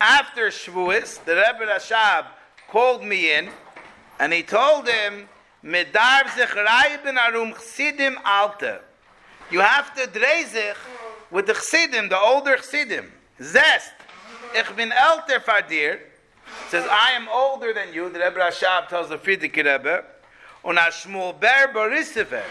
after 0.00 0.48
Shavuos, 0.48 1.24
the 1.24 1.34
Rebbe 1.34 1.70
Rashab 1.70 2.26
called 2.68 3.02
me 3.02 3.32
in, 3.34 3.50
and 4.18 4.32
he 4.32 4.42
told 4.42 4.88
him, 4.88 5.28
"Medar 5.64 6.24
zechrayben 6.24 7.16
arum 7.16 7.52
chsidim 7.54 8.16
alta." 8.24 8.80
You 9.50 9.60
have 9.60 9.94
to 9.94 10.06
dreizich 10.06 10.76
with 11.30 11.46
the 11.46 11.54
chsidim, 11.54 12.08
the 12.08 12.18
older 12.18 12.56
chsidim. 12.56 13.10
Zest, 13.40 13.92
ich 14.54 14.76
bin 14.76 14.90
älter 14.90 15.40
fadir. 15.42 16.00
Says, 16.70 16.86
I 16.90 17.12
am 17.12 17.28
older 17.28 17.72
than 17.74 17.92
you. 17.92 18.08
The 18.08 18.20
Rebbe 18.20 18.40
Rashab 18.40 18.88
tells 18.88 19.08
the 19.10 19.18
Frierdiker 19.18 19.64
Rebbe. 19.64 20.04
Und 20.64 20.78
a 20.78 20.90
Shmuel 20.90 21.38
Ber 21.38 21.68
Borisever. 21.72 22.42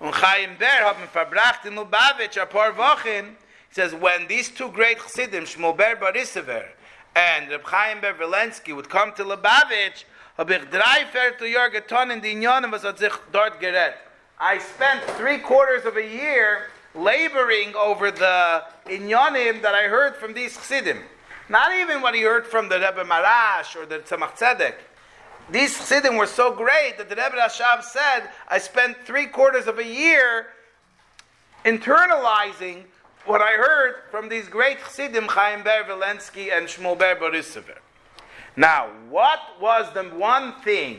Und 0.00 0.12
Chaim 0.12 0.56
Ber 0.56 0.84
haben 0.84 1.08
verbracht 1.08 1.64
in 1.64 1.76
Lubavitch 1.76 2.36
a 2.36 2.46
paar 2.46 2.76
Wochen. 2.76 3.36
He 3.68 3.74
says, 3.74 3.94
when 3.94 4.26
these 4.26 4.50
two 4.50 4.70
great 4.70 4.98
chassidim, 4.98 5.44
Shmuel 5.44 5.76
Ber 5.76 5.96
Borisever, 5.96 6.66
and 7.16 7.50
Reb 7.50 7.64
Chaim 7.64 8.00
Ber 8.00 8.12
Vilensky 8.14 8.74
would 8.74 8.88
come 8.88 9.12
to 9.14 9.24
Lubavitch, 9.24 10.04
in 12.10 12.70
was. 12.70 12.84
I 14.40 14.58
spent 14.58 15.02
three 15.12 15.38
quarters 15.38 15.84
of 15.84 15.96
a 15.96 16.02
year 16.02 16.70
laboring 16.94 17.74
over 17.76 18.10
the 18.10 18.64
Inyanim 18.86 19.62
that 19.62 19.74
I 19.74 19.88
heard 19.88 20.16
from 20.16 20.34
these 20.34 20.54
Chassidim. 20.54 20.98
Not 21.48 21.72
even 21.74 22.00
what 22.00 22.14
he 22.14 22.22
heard 22.22 22.46
from 22.46 22.68
the 22.68 22.76
Rebbe 22.76 23.04
Marash 23.04 23.76
or 23.76 23.86
the 23.86 23.98
Tzemach 23.98 24.36
Tzedek. 24.38 24.74
These 25.50 25.76
Chassidim 25.76 26.16
were 26.16 26.26
so 26.26 26.54
great 26.54 26.96
that 26.98 27.08
the 27.08 27.16
Rebbe 27.16 27.36
Rashab 27.36 27.82
said, 27.82 28.30
I 28.48 28.58
spent 28.58 28.96
three 29.04 29.26
quarters 29.26 29.66
of 29.66 29.78
a 29.78 29.84
year 29.84 30.46
internalizing 31.64 32.84
what 33.26 33.40
I 33.40 33.52
heard 33.52 33.96
from 34.10 34.28
these 34.28 34.48
great 34.48 34.78
Chassidim, 34.80 35.24
Chaim 35.28 35.62
Ber 35.62 35.84
Vilensky 35.84 36.56
and 36.56 36.66
Shmuel 36.66 36.98
Ber 36.98 37.16
Borisever. 37.16 37.78
Now, 38.56 38.88
what 39.08 39.40
was 39.60 39.92
the 39.94 40.04
one 40.04 40.60
thing 40.62 40.98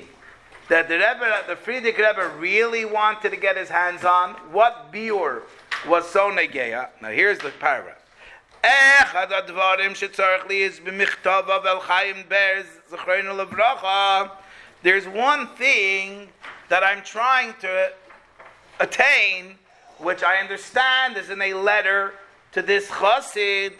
that 0.67 0.87
the 0.87 0.95
Rebbe, 0.95 1.43
the 1.47 1.55
Frierdiker 1.55 2.09
Rebbe 2.09 2.35
really 2.37 2.83
wanted 2.85 3.29
to 3.29 3.37
get 3.37 3.55
his 3.55 3.69
hands 3.69 4.03
on? 4.03 4.31
What 4.51 4.91
biur 4.91 5.43
was 5.87 6.09
so 6.09 6.31
negeya? 6.31 6.89
Now, 7.01 7.09
here's 7.09 7.39
the 7.39 7.51
paragraph. 7.51 7.97
There's 14.83 15.07
one 15.07 15.47
thing 15.55 16.27
that 16.69 16.83
I'm 16.83 17.03
trying 17.03 17.53
to 17.61 17.91
attain 18.79 19.59
which 19.99 20.23
I 20.23 20.37
understand 20.37 21.17
is 21.17 21.29
in 21.29 21.41
a 21.41 21.53
letter 21.53 22.13
to 22.53 22.61
this 22.61 22.87
chassid, 22.87 23.73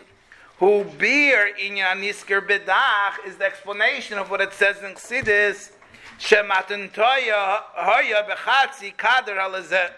who 0.57 0.86
beer 0.98 1.53
inyan 1.62 2.01
nisker 2.01 2.45
bedach 2.45 3.25
is 3.27 3.36
the 3.38 3.45
explanation 3.45 4.17
of 4.17 4.29
what 4.29 4.41
it 4.41 4.53
says 4.53 4.77
in 4.81 4.93
Chassidus, 4.93 5.72
shematan 6.19 6.91
toya 6.91 7.62
hoya 7.74 8.25
bechatzi 8.29 8.95
kader 8.95 9.36
alazet. 9.36 9.91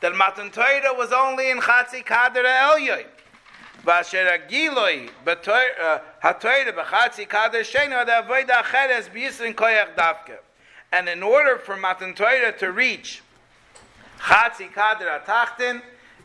That 0.00 0.14
matan 0.14 0.50
toya 0.50 0.96
was 0.96 1.12
only 1.12 1.50
in 1.50 1.60
chatzi 1.60 2.04
kader 2.04 2.42
elyoy. 2.42 3.06
ואשר 3.84 4.28
הגילוי 4.32 5.08
התוירה 6.22 6.72
בחצי 6.72 7.26
קדש 7.26 7.72
שנו, 7.72 8.04
the 8.04 8.10
avoida 8.10 8.62
acheres 8.62 9.08
b'yisrin 9.08 9.54
koyach 9.54 9.94
dafke. 9.94 10.38
And 10.90 11.08
in 11.08 11.22
order 11.22 11.58
for 11.58 11.76
Matan 11.76 12.14
Torah 12.14 12.52
to 12.58 12.72
reach 12.72 13.22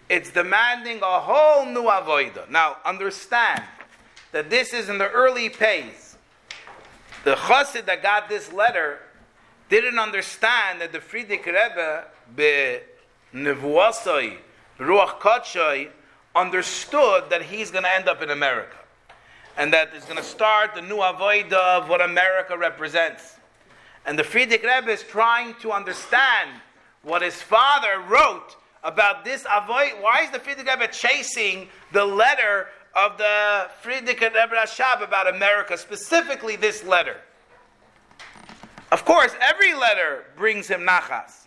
It's 0.09 0.29
demanding 0.31 0.99
a 1.01 1.19
whole 1.19 1.65
new 1.65 1.83
avoida. 1.83 2.49
Now, 2.49 2.77
understand 2.85 3.63
that 4.31 4.49
this 4.49 4.73
is 4.73 4.89
in 4.89 4.97
the 4.97 5.09
early 5.09 5.49
phase. 5.49 6.17
the 7.23 7.35
chassid 7.35 7.85
that 7.85 8.01
got 8.01 8.27
this 8.27 8.51
letter 8.51 8.99
didn't 9.69 9.99
understand 9.99 10.81
that 10.81 10.91
the 10.91 10.99
Frierdiker 10.99 11.47
Rebbe 11.47 12.05
be 12.35 12.79
nevuasoi 13.33 14.37
ruach 14.79 15.19
kachoi 15.19 15.89
understood 16.35 17.29
that 17.29 17.43
he's 17.43 17.71
going 17.71 17.83
to 17.83 17.89
end 17.89 18.09
up 18.09 18.21
in 18.21 18.31
America 18.31 18.77
and 19.57 19.71
that 19.73 19.93
is 19.93 20.03
going 20.05 20.17
to 20.17 20.23
start 20.23 20.73
the 20.75 20.81
new 20.81 20.97
avodah 20.97 21.53
of 21.81 21.89
what 21.89 22.01
America 22.01 22.57
represents. 22.57 23.35
And 24.05 24.17
the 24.17 24.23
Frierdiker 24.23 24.63
Rebbe 24.63 24.91
is 24.91 25.03
trying 25.03 25.53
to 25.61 25.71
understand 25.71 26.49
what 27.03 27.21
his 27.21 27.41
father 27.41 27.99
wrote 28.07 28.55
about 28.83 29.23
this 29.23 29.45
avoid. 29.51 29.93
Why 29.99 30.21
is 30.23 30.31
the 30.31 30.39
Frierdiker 30.39 30.79
Rebbe 30.79 30.87
chasing 30.91 31.67
the 31.91 32.05
letter 32.05 32.67
of 32.95 33.17
the 33.17 33.69
Frierdiker 33.83 34.33
Rebbe 34.33 34.55
Rashab 34.55 35.03
about 35.03 35.33
America, 35.33 35.77
specifically 35.77 36.55
this 36.55 36.83
letter? 36.83 37.17
Of 38.91 39.05
course, 39.05 39.33
every 39.39 39.73
letter 39.73 40.25
brings 40.35 40.67
him 40.67 40.81
nachas. 40.81 41.45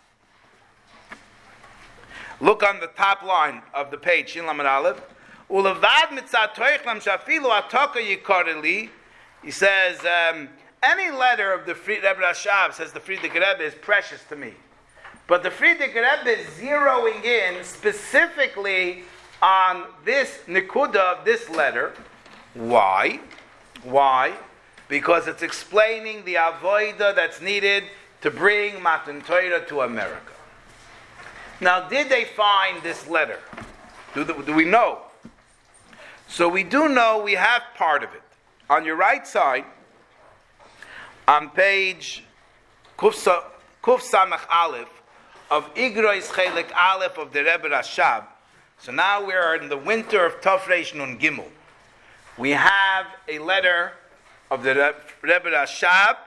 Look 2.41 2.63
on 2.63 2.79
the 2.79 2.87
top 2.87 3.21
line 3.21 3.61
of 3.73 3.91
the 3.91 3.97
page, 3.97 4.29
Shin 4.29 4.45
Lamed 4.45 4.61
Aleph. 4.61 5.01
Ulavad 5.49 6.09
mitzat 6.09 6.55
shafilu 6.55 7.61
ataka 7.61 7.95
yikareli. 7.95 8.89
He 9.43 9.51
says, 9.51 9.99
um, 9.99 10.49
any 10.81 11.15
letter 11.15 11.53
of 11.53 11.65
the 11.65 11.75
Fried 11.75 12.03
Rebbe 12.03 12.19
Rashab, 12.21 12.73
says 12.73 12.91
the 12.91 12.99
Frierdiker 12.99 13.35
Rebbe, 13.35 13.63
is 13.63 13.75
precious 13.75 14.23
to 14.29 14.35
me. 14.35 14.53
But 15.27 15.41
the 15.41 15.49
Frierdiker 15.49 15.95
Rebbe 15.95 16.39
is 16.39 16.47
zeroing 16.59 17.23
in 17.23 17.63
specifically 17.63 19.03
on 19.41 19.85
this 20.03 20.39
nikuda 20.47 21.19
of 21.19 21.25
this 21.25 21.49
letter. 21.49 21.93
Why? 22.53 23.19
Why? 23.83 24.33
Because 24.87 25.27
it's 25.27 25.41
explaining 25.41 26.23
the 26.25 26.35
avoida 26.35 27.15
that's 27.15 27.41
needed 27.41 27.85
to 28.21 28.29
bring 28.29 28.81
Matan 28.81 29.21
Torah 29.21 29.65
to 29.65 29.81
America. 29.81 30.31
Now, 31.59 31.87
did 31.87 32.09
they 32.09 32.25
find 32.25 32.83
this 32.83 33.07
letter? 33.07 33.39
Do, 34.13 34.23
the, 34.23 34.33
do 34.33 34.53
we 34.53 34.65
know? 34.65 34.99
So 36.27 36.47
we 36.47 36.63
do 36.63 36.87
know 36.87 37.21
we 37.23 37.33
have 37.33 37.63
part 37.75 38.03
of 38.03 38.13
it. 38.13 38.21
On 38.69 38.85
your 38.85 38.95
right 38.95 39.25
side, 39.25 39.65
on 41.27 41.49
page 41.49 42.23
Kuf 42.97 43.15
Samach 43.83 44.47
Aleph 44.49 44.94
of 45.49 45.73
Igrois 45.75 46.27
Chelik 46.31 46.71
Aleph 46.75 47.17
of 47.17 47.31
the 47.31 47.39
Rebbe 47.39 47.69
Rashab. 47.69 48.25
So 48.79 48.91
now 48.91 49.23
we 49.23 49.33
are 49.33 49.55
in 49.55 49.69
the 49.69 49.77
winter 49.77 50.25
of 50.25 50.41
Tafresh 50.41 50.95
Nun 50.95 51.17
Gimel. 51.19 51.47
We 52.37 52.51
have 52.51 53.05
a 53.27 53.39
letter 53.39 53.93
of 54.51 54.63
the 54.63 54.95
Rebbe 55.21 55.51
Rashab 55.51 56.17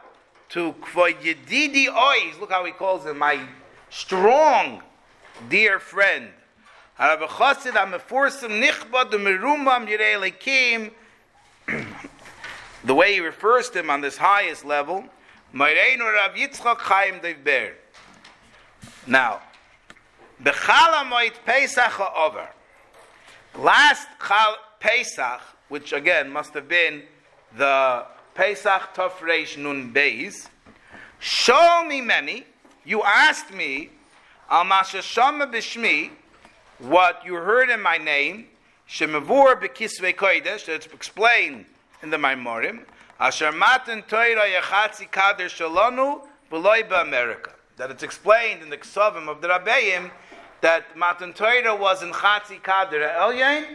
to 0.50 0.72
Kvoy 0.80 1.14
Yedidi 1.14 1.87
Ois. 1.87 2.40
Look 2.40 2.50
how 2.50 2.64
he 2.64 2.72
calls 2.72 3.04
him, 3.04 3.18
my 3.18 3.40
strong 3.90 4.82
dear 5.48 5.78
friend. 5.78 6.28
the 12.84 12.94
way 12.94 13.12
he 13.12 13.20
refers 13.20 13.70
to 13.70 13.78
him 13.80 13.90
on 13.90 14.00
this 14.00 14.16
highest 14.16 14.64
level, 14.64 15.04
now, 19.08 19.40
Bechalamoit 20.42 21.32
Pesach 21.44 22.00
over. 22.16 22.48
Last 23.56 24.06
Pesach, 24.78 25.40
which 25.68 25.92
again 25.92 26.30
must 26.30 26.54
have 26.54 26.68
been 26.68 27.02
the 27.56 28.04
Pesach 28.34 28.94
Tofresh 28.94 29.56
Nun 29.56 29.92
Beis, 29.92 30.48
show 31.18 31.84
me 31.88 32.00
many. 32.00 32.44
You 32.84 33.02
asked 33.02 33.52
me 33.52 33.90
Al 34.50 34.64
Mashashama 34.64 35.52
Bishmi, 35.52 36.10
what 36.78 37.24
you 37.24 37.35
heard 37.35 37.70
in 37.70 37.83
my 37.83 37.98
name, 37.98 38.46
Shemavur 38.88 39.61
Bekisve 39.61 40.14
Kodesh, 40.14 40.66
that's 40.66 40.87
explained 40.87 41.64
in 42.02 42.11
the 42.11 42.16
Maimorim, 42.16 42.80
Asher 43.18 43.50
Matan 43.50 44.02
Toira 44.02 44.44
Yachatzi 44.54 45.11
Kader 45.11 45.46
Shalonu, 45.46 46.20
Beloy 46.48 46.83
America. 46.94 47.50
That 47.78 47.92
it's 47.92 48.02
explained 48.02 48.60
in 48.60 48.70
the 48.70 48.76
Ksavim 48.76 49.28
of 49.28 49.40
the 49.40 49.46
Rabbeim 49.46 50.10
that 50.62 50.96
Matan 50.96 51.32
Torah 51.32 51.76
was 51.76 52.02
in 52.02 52.10
Chatzi 52.10 52.60
Kader 52.60 53.14
Elyain 53.16 53.66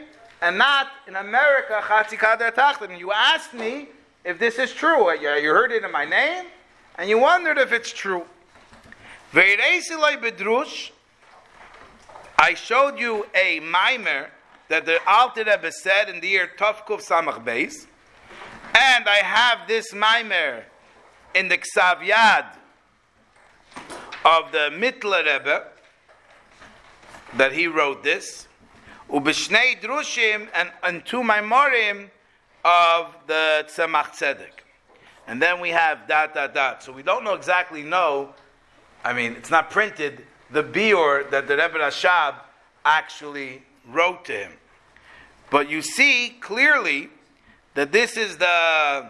and 0.42 0.58
not 0.58 0.88
in 1.08 1.16
America 1.16 1.80
Chatzi 1.82 2.20
Kader 2.20 2.52
Tachtim. 2.52 3.00
You 3.00 3.14
asked 3.14 3.54
me 3.54 3.88
if 4.26 4.38
this 4.40 4.60
is 4.60 4.74
true. 4.74 5.10
Uh, 5.10 5.14
you 5.14 5.50
heard 5.52 5.72
it 5.72 5.86
in 5.86 5.92
my 5.94 6.04
name 6.04 6.48
and 6.98 7.10
you 7.10 7.18
wondered 7.18 7.58
if 7.58 7.72
it's 7.72 7.94
true. 7.94 8.26
I 9.34 9.80
showed 12.56 13.00
you 13.00 13.26
a 13.34 13.62
mimer 13.62 14.32
that 14.68 14.86
the 14.86 15.00
Alter 15.08 15.46
Rebbe 15.46 15.72
said 15.72 16.10
in 16.10 16.20
the 16.20 16.28
year 16.28 16.50
Tovkuf 16.58 17.08
Samach 17.08 17.42
Beis, 17.46 17.88
and 18.76 19.08
I 19.08 19.22
have 19.24 19.66
this 19.66 19.94
mimer 19.94 20.66
in 21.34 21.48
the 21.48 21.58
Ksav 21.58 22.00
Yad 22.00 22.58
of 24.26 24.52
the 24.52 24.70
Mittler 24.72 25.26
Rebbe 25.26 25.68
that 27.36 27.52
he 27.52 27.68
wrote 27.68 28.04
this, 28.04 28.48
Ubishnei 29.10 29.82
Drushim 29.82 30.48
and, 30.56 30.72
and 30.84 31.06
two 31.06 31.22
Maimorim 31.22 32.10
of 32.64 33.16
the 33.28 33.66
Tzemach 33.68 34.12
Tzedek. 34.12 34.62
And 35.28 35.42
then 35.42 35.60
we 35.60 35.70
have 35.70 36.08
dot, 36.08 36.34
dot, 36.34 36.54
dot. 36.54 36.84
So 36.84 36.92
we 36.92 37.04
don't 37.04 37.24
know 37.24 37.34
exactly 37.34 37.84
know 37.84 38.34
I 39.04 39.12
mean, 39.12 39.34
it's 39.34 39.52
not 39.52 39.70
printed, 39.70 40.26
the 40.50 40.64
biur 40.64 41.30
that 41.30 41.48
the 41.48 41.58
Rebbe 41.58 41.78
Rashab 41.78 42.36
actually 42.86 43.64
wrote 43.90 44.24
to 44.26 44.32
him. 44.32 44.52
But 45.50 45.70
you 45.70 45.82
see 45.82 46.38
clearly 46.40 47.10
that 47.74 47.92
this 47.92 48.16
is 48.16 48.38
the 48.38 49.10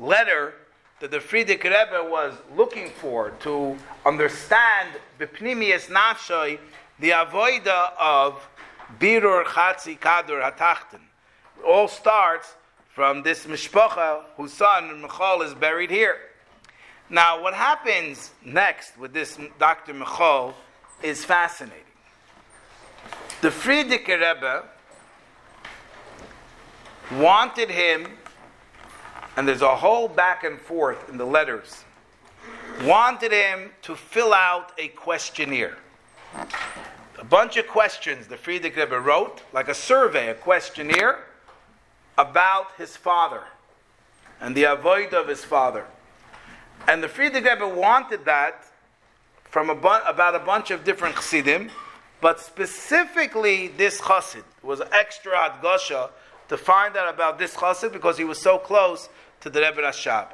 letter 0.00 0.54
that 1.00 1.10
the 1.10 1.18
Frierdiker 1.18 1.64
Rebbe 1.64 2.08
was 2.10 2.34
looking 2.54 2.90
for 2.90 3.30
to 3.40 3.76
understand 4.04 4.90
Bipnimius 5.18 5.88
Nafshay, 5.88 6.58
the 6.98 7.10
avoida 7.10 7.92
of 7.98 8.46
Birur 8.98 9.44
Chatzi 9.44 9.98
Kadur 9.98 10.42
Hatachten. 10.42 11.00
It 11.58 11.64
all 11.66 11.88
starts 11.88 12.54
from 12.88 13.22
this 13.22 13.46
mishpacha 13.46 14.24
whose 14.36 14.52
son 14.52 15.00
Michal 15.00 15.42
is 15.42 15.54
buried 15.54 15.90
here. 15.90 16.16
Now, 17.08 17.42
what 17.42 17.54
happens 17.54 18.30
next 18.44 18.98
with 18.98 19.12
this 19.12 19.38
Dr. 19.58 19.94
Michal 19.94 20.54
is 21.02 21.24
fascinating. 21.24 21.78
The 23.40 23.48
Frierdiker 23.48 24.20
Rebbe 24.20 24.64
wanted 27.12 27.70
him, 27.70 28.06
and 29.40 29.48
there's 29.48 29.62
a 29.62 29.76
whole 29.76 30.06
back 30.06 30.44
and 30.44 30.60
forth 30.60 31.08
in 31.08 31.16
the 31.16 31.24
letters, 31.24 31.84
wanted 32.82 33.32
him 33.32 33.70
to 33.80 33.96
fill 33.96 34.34
out 34.34 34.70
a 34.76 34.88
questionnaire. 34.88 35.78
A 37.18 37.24
bunch 37.24 37.56
of 37.56 37.66
questions 37.66 38.26
the 38.26 38.36
Frierdiker 38.36 38.76
Rebbe 38.76 39.00
wrote, 39.00 39.40
like 39.54 39.68
a 39.68 39.74
survey, 39.74 40.28
a 40.28 40.34
questionnaire 40.34 41.24
about 42.18 42.72
his 42.76 42.98
father 42.98 43.44
and 44.42 44.54
the 44.54 44.64
avoid 44.64 45.14
of 45.14 45.26
his 45.26 45.42
father. 45.42 45.86
And 46.86 47.02
the 47.02 47.08
Frierdiker 47.08 47.54
Rebbe 47.54 47.68
wanted 47.68 48.26
that 48.26 48.66
from 49.44 49.70
a 49.70 49.74
bu- 49.74 50.06
about 50.06 50.34
a 50.34 50.40
bunch 50.40 50.70
of 50.70 50.84
different 50.84 51.14
chassidim, 51.14 51.70
but 52.20 52.40
specifically 52.40 53.68
this 53.68 54.02
chassid 54.02 54.44
was 54.62 54.82
extra 54.92 55.32
adgosha 55.32 56.10
to 56.50 56.58
find 56.58 56.94
out 56.94 57.08
about 57.08 57.38
this 57.38 57.54
chassid 57.54 57.90
because 57.90 58.18
he 58.18 58.24
was 58.24 58.38
so 58.38 58.58
close 58.58 59.08
to 59.40 59.50
the 59.50 59.60
Rebbe 59.60 59.82
Rashab. 59.82 60.28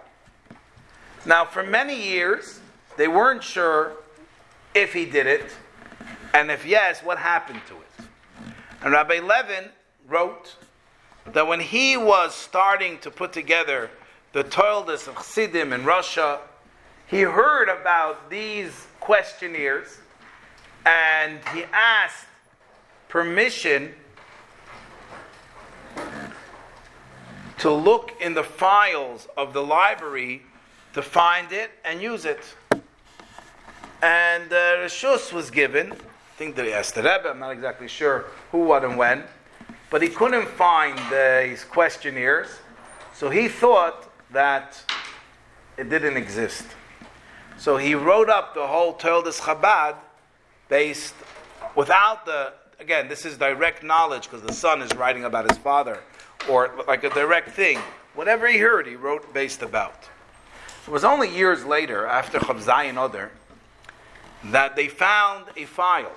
Now, 1.24 1.44
for 1.44 1.62
many 1.62 2.00
years, 2.00 2.60
they 2.96 3.08
weren't 3.08 3.42
sure 3.42 3.92
if 4.74 4.92
he 4.92 5.04
did 5.04 5.26
it, 5.26 5.50
and 6.34 6.50
if 6.50 6.66
yes, 6.66 7.02
what 7.02 7.18
happened 7.18 7.60
to 7.68 7.74
it. 7.74 8.06
And 8.82 8.92
Rabbi 8.92 9.20
Levin 9.20 9.70
wrote 10.06 10.56
that 11.32 11.46
when 11.46 11.60
he 11.60 11.96
was 11.96 12.34
starting 12.34 12.98
to 13.00 13.10
put 13.10 13.32
together 13.32 13.90
the 14.32 14.44
Toildas 14.44 15.08
of 15.08 15.16
Chassidim 15.16 15.72
in 15.72 15.84
Russia, 15.84 16.40
he 17.06 17.22
heard 17.22 17.68
about 17.68 18.30
these 18.30 18.86
questionnaires 19.00 19.98
and 20.84 21.40
he 21.52 21.64
asked 21.72 22.26
permission 23.08 23.94
to 27.58 27.70
look 27.70 28.12
in 28.20 28.34
the 28.34 28.44
files 28.44 29.28
of 29.36 29.52
the 29.52 29.62
library 29.62 30.42
to 30.94 31.02
find 31.02 31.52
it 31.52 31.70
and 31.84 32.00
use 32.00 32.24
it. 32.24 32.40
And 34.02 34.52
uh, 34.52 34.76
Rishus 34.84 35.32
was 35.32 35.50
given. 35.50 35.92
I 35.92 35.96
think 36.36 36.58
he 36.58 36.72
asked 36.72 36.94
the 36.94 37.02
Rebbe, 37.02 37.30
I'm 37.30 37.38
not 37.38 37.50
exactly 37.50 37.88
sure 37.88 38.26
who, 38.52 38.64
what, 38.64 38.84
and 38.84 38.96
when. 38.98 39.24
But 39.90 40.02
he 40.02 40.08
couldn't 40.08 40.48
find 40.48 40.98
these 41.10 41.64
questionnaires. 41.64 42.48
So 43.14 43.30
he 43.30 43.48
thought 43.48 44.10
that 44.32 44.82
it 45.76 45.88
didn't 45.88 46.16
exist. 46.16 46.66
So 47.58 47.78
he 47.78 47.94
wrote 47.94 48.28
up 48.28 48.54
the 48.54 48.66
whole 48.66 48.92
Toldos 48.92 49.40
Chabad 49.40 49.96
based 50.68 51.14
without 51.74 52.26
the 52.26 52.52
again. 52.78 53.08
This 53.08 53.24
is 53.24 53.38
direct 53.38 53.82
knowledge 53.82 54.24
because 54.24 54.42
the 54.42 54.52
son 54.52 54.82
is 54.82 54.94
writing 54.94 55.24
about 55.24 55.48
his 55.48 55.58
father, 55.58 56.00
or 56.48 56.70
like 56.86 57.04
a 57.04 57.10
direct 57.10 57.50
thing. 57.50 57.78
Whatever 58.14 58.48
he 58.48 58.58
heard, 58.58 58.86
he 58.86 58.94
wrote 58.94 59.32
based 59.34 59.62
about. 59.62 60.08
It 60.86 60.90
was 60.90 61.04
only 61.04 61.34
years 61.34 61.64
later, 61.64 62.06
after 62.06 62.38
Chavzai 62.38 62.88
and 62.88 62.98
other, 62.98 63.32
that 64.44 64.76
they 64.76 64.88
found 64.88 65.46
a 65.56 65.64
file, 65.64 66.12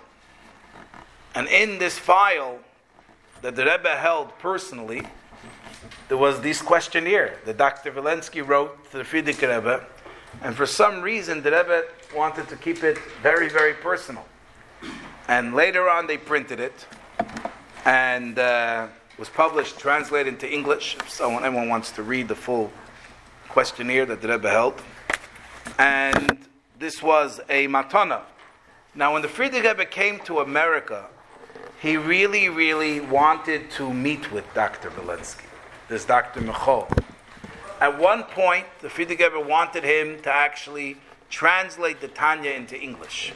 and 1.33 1.47
in 1.47 1.79
this 1.79 1.97
file 1.97 2.59
that 3.41 3.55
the 3.55 3.65
Rebbe 3.65 3.95
held 3.95 4.37
personally, 4.39 5.07
there 6.07 6.17
was 6.17 6.41
this 6.41 6.61
questionnaire 6.61 7.37
that 7.45 7.57
Dr. 7.57 7.91
Vilensky 7.91 8.45
wrote 8.45 8.91
to 8.91 8.97
the 8.97 9.03
Frierdiker 9.03 9.55
Rebbe, 9.55 9.85
and 10.41 10.55
for 10.55 10.65
some 10.65 11.01
reason 11.01 11.41
the 11.41 11.51
Rebbe 11.51 11.83
wanted 12.15 12.47
to 12.49 12.55
keep 12.55 12.83
it 12.83 12.97
very, 13.21 13.49
very 13.49 13.73
personal. 13.73 14.25
And 15.27 15.55
later 15.55 15.89
on 15.89 16.07
they 16.07 16.17
printed 16.17 16.59
it, 16.59 16.85
and 17.85 18.37
uh, 18.37 18.87
was 19.19 19.29
published, 19.29 19.77
translated 19.77 20.33
into 20.33 20.51
English. 20.51 20.95
Someone, 21.07 21.43
anyone 21.43 21.67
wants 21.67 21.91
to 21.91 22.03
read 22.03 22.29
the 22.29 22.35
full 22.35 22.71
questionnaire 23.49 24.05
that 24.05 24.21
the 24.21 24.29
Rebbe 24.29 24.49
held. 24.49 24.81
And 25.77 26.47
this 26.79 27.03
was 27.03 27.41
a 27.49 27.67
matana. 27.67 28.21
Now, 28.95 29.13
when 29.13 29.21
the 29.21 29.27
Frierdiker 29.27 29.71
Rebbe 29.71 29.85
came 29.85 30.19
to 30.21 30.39
America, 30.39 31.05
he 31.81 31.97
really, 31.97 32.47
really 32.47 33.01
wanted 33.01 33.69
to 33.71 33.93
meet 33.93 34.31
with 34.31 34.45
Dr. 34.53 34.89
Vilensky, 34.89 35.45
this 35.89 36.05
Dr. 36.05 36.39
Michal. 36.39 36.87
At 37.81 37.99
one 37.99 38.23
point, 38.23 38.67
the 38.81 38.87
Frierdiker 38.87 39.33
Rebbe 39.33 39.47
wanted 39.47 39.83
him 39.83 40.21
to 40.21 40.33
actually 40.33 40.95
translate 41.29 41.99
the 41.99 42.07
Tanya 42.07 42.51
into 42.51 42.79
English. 42.79 43.33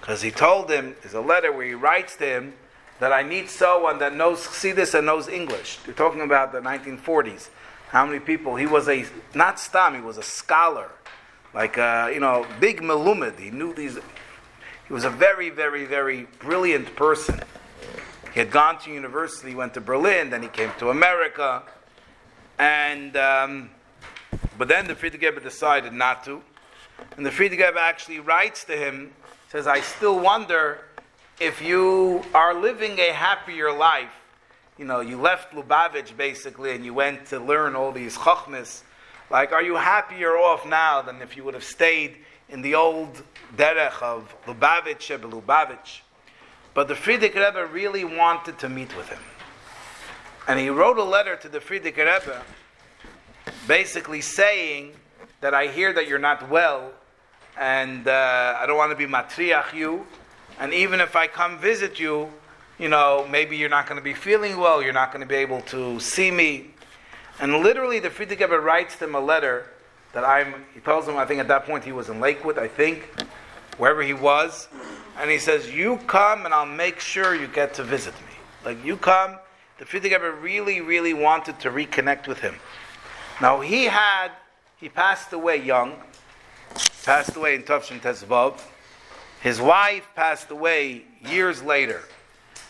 Because 0.00 0.22
he 0.22 0.30
told 0.30 0.70
him, 0.70 0.94
there's 1.02 1.14
a 1.14 1.20
letter 1.20 1.50
where 1.50 1.66
he 1.66 1.74
writes 1.74 2.14
to 2.16 2.24
him 2.24 2.54
that 2.98 3.12
I 3.12 3.22
need 3.22 3.50
someone 3.50 3.98
that 3.98 4.14
knows 4.14 4.46
Chassidus 4.46 4.94
and 4.94 5.06
knows 5.06 5.28
English. 5.28 5.78
You're 5.86 5.94
talking 5.94 6.22
about 6.22 6.52
the 6.52 6.60
1940s. 6.60 7.48
How 7.88 8.06
many 8.06 8.20
people? 8.20 8.56
He 8.56 8.66
was 8.66 8.88
a, 8.88 9.04
not 9.34 9.60
Stam, 9.60 9.94
he 9.94 10.00
was 10.00 10.18
a 10.18 10.22
scholar. 10.22 10.90
Like, 11.54 11.76
a, 11.76 12.10
you 12.12 12.20
know, 12.20 12.46
big 12.60 12.80
Melumid. 12.82 13.38
He 13.38 13.50
knew 13.50 13.74
these. 13.74 13.98
He 14.86 14.92
was 14.92 15.04
a 15.04 15.10
very, 15.10 15.50
very, 15.50 15.84
very 15.84 16.26
brilliant 16.38 16.94
person. 16.96 17.40
He 18.32 18.40
had 18.40 18.50
gone 18.50 18.78
to 18.80 18.90
university, 18.90 19.54
went 19.54 19.74
to 19.74 19.80
Berlin, 19.80 20.28
then 20.30 20.42
he 20.42 20.48
came 20.48 20.70
to 20.78 20.90
America, 20.90 21.62
and 22.58 23.16
um, 23.16 23.70
but 24.58 24.68
then 24.68 24.86
the 24.86 24.94
Frierdiker 24.94 25.42
decided 25.42 25.94
not 25.94 26.22
to, 26.26 26.42
and 27.16 27.24
the 27.24 27.30
Frierdiker 27.30 27.74
actually 27.76 28.20
writes 28.20 28.64
to 28.64 28.76
him, 28.76 29.12
says, 29.48 29.66
"I 29.66 29.80
still 29.80 30.20
wonder 30.20 30.80
if 31.38 31.60
you 31.60 32.22
are 32.34 32.54
living 32.54 32.98
a 32.98 33.12
happier 33.12 33.72
life. 33.72 34.12
You 34.78 34.84
know, 34.84 35.00
you 35.00 35.20
left 35.20 35.52
Lubavitch 35.52 36.16
basically, 36.16 36.72
and 36.72 36.84
you 36.84 36.94
went 36.94 37.26
to 37.26 37.38
learn 37.38 37.74
all 37.74 37.92
these 37.92 38.16
chachmas. 38.16 38.82
Like, 39.30 39.52
are 39.52 39.62
you 39.62 39.76
happier 39.76 40.36
off 40.36 40.66
now 40.66 41.02
than 41.02 41.20
if 41.22 41.36
you 41.36 41.44
would 41.44 41.54
have 41.54 41.64
stayed 41.64 42.18
in 42.48 42.62
the 42.62 42.74
old 42.74 43.22
derech 43.56 44.00
of 44.02 44.34
Lubavitch, 44.46 45.14
and 45.14 45.24
Lubavitch?" 45.24 46.00
But 46.74 46.88
the 46.88 46.94
Frierdiker 46.94 47.46
Rebbe 47.46 47.66
really 47.66 48.04
wanted 48.04 48.58
to 48.58 48.68
meet 48.68 48.94
with 48.96 49.08
him. 49.08 49.22
And 50.46 50.60
he 50.60 50.68
wrote 50.68 50.98
a 50.98 51.04
letter 51.04 51.36
to 51.36 51.48
the 51.48 51.58
Frierdiker 51.58 52.04
Rebbe 52.04 52.42
basically 53.66 54.20
saying 54.20 54.92
that 55.40 55.54
I 55.54 55.68
hear 55.68 55.92
that 55.92 56.06
you're 56.06 56.18
not 56.18 56.48
well 56.50 56.92
and 57.58 58.06
uh, 58.06 58.58
I 58.60 58.66
don't 58.66 58.76
want 58.76 58.90
to 58.92 58.96
be 58.96 59.06
matriach 59.06 59.72
you. 59.72 60.06
And 60.58 60.72
even 60.72 61.00
if 61.00 61.16
I 61.16 61.26
come 61.26 61.58
visit 61.58 61.98
you, 62.00 62.32
you 62.78 62.88
know, 62.88 63.26
maybe 63.30 63.56
you're 63.56 63.68
not 63.68 63.86
going 63.86 63.98
to 63.98 64.04
be 64.04 64.14
feeling 64.14 64.58
well, 64.58 64.82
you're 64.82 64.92
not 64.92 65.12
going 65.12 65.22
to 65.22 65.28
be 65.28 65.36
able 65.36 65.60
to 65.62 65.98
see 66.00 66.30
me. 66.30 66.70
And 67.40 67.58
literally, 67.62 68.00
the 68.00 68.10
Frierdiker 68.10 68.40
Rebbe 68.42 68.60
writes 68.60 68.96
them 68.96 69.14
a 69.14 69.20
letter 69.20 69.70
that 70.12 70.24
I'm, 70.24 70.64
he 70.72 70.80
tells 70.80 71.06
them, 71.06 71.16
I 71.16 71.26
think 71.26 71.40
at 71.40 71.48
that 71.48 71.66
point 71.66 71.84
he 71.84 71.92
was 71.92 72.08
in 72.08 72.20
Lakewood, 72.20 72.58
I 72.58 72.68
think, 72.68 73.08
wherever 73.76 74.02
he 74.02 74.14
was 74.14 74.68
and 75.18 75.30
he 75.30 75.38
says, 75.38 75.70
"You 75.70 75.98
come, 76.06 76.44
and 76.44 76.52
I'll 76.52 76.66
make 76.66 77.00
sure 77.00 77.34
you 77.34 77.46
get 77.46 77.74
to 77.74 77.84
visit 77.84 78.14
me. 78.14 78.34
Like 78.64 78.84
you 78.84 78.96
come." 78.96 79.38
The 79.78 79.84
Frierdiker 79.84 80.40
really, 80.40 80.80
really 80.80 81.12
wanted 81.12 81.60
to 81.60 81.70
reconnect 81.70 82.26
with 82.26 82.40
him. 82.40 82.56
Now 83.42 83.60
he 83.60 83.84
had, 83.84 84.30
he 84.78 84.88
passed 84.88 85.32
away 85.32 85.56
young, 85.56 85.96
passed 87.04 87.36
away 87.36 87.54
in 87.54 87.62
Tufshin 87.62 88.00
Tezvav. 88.00 88.58
His 89.42 89.60
wife 89.60 90.08
passed 90.14 90.50
away 90.50 91.02
years 91.28 91.62
later, 91.62 92.02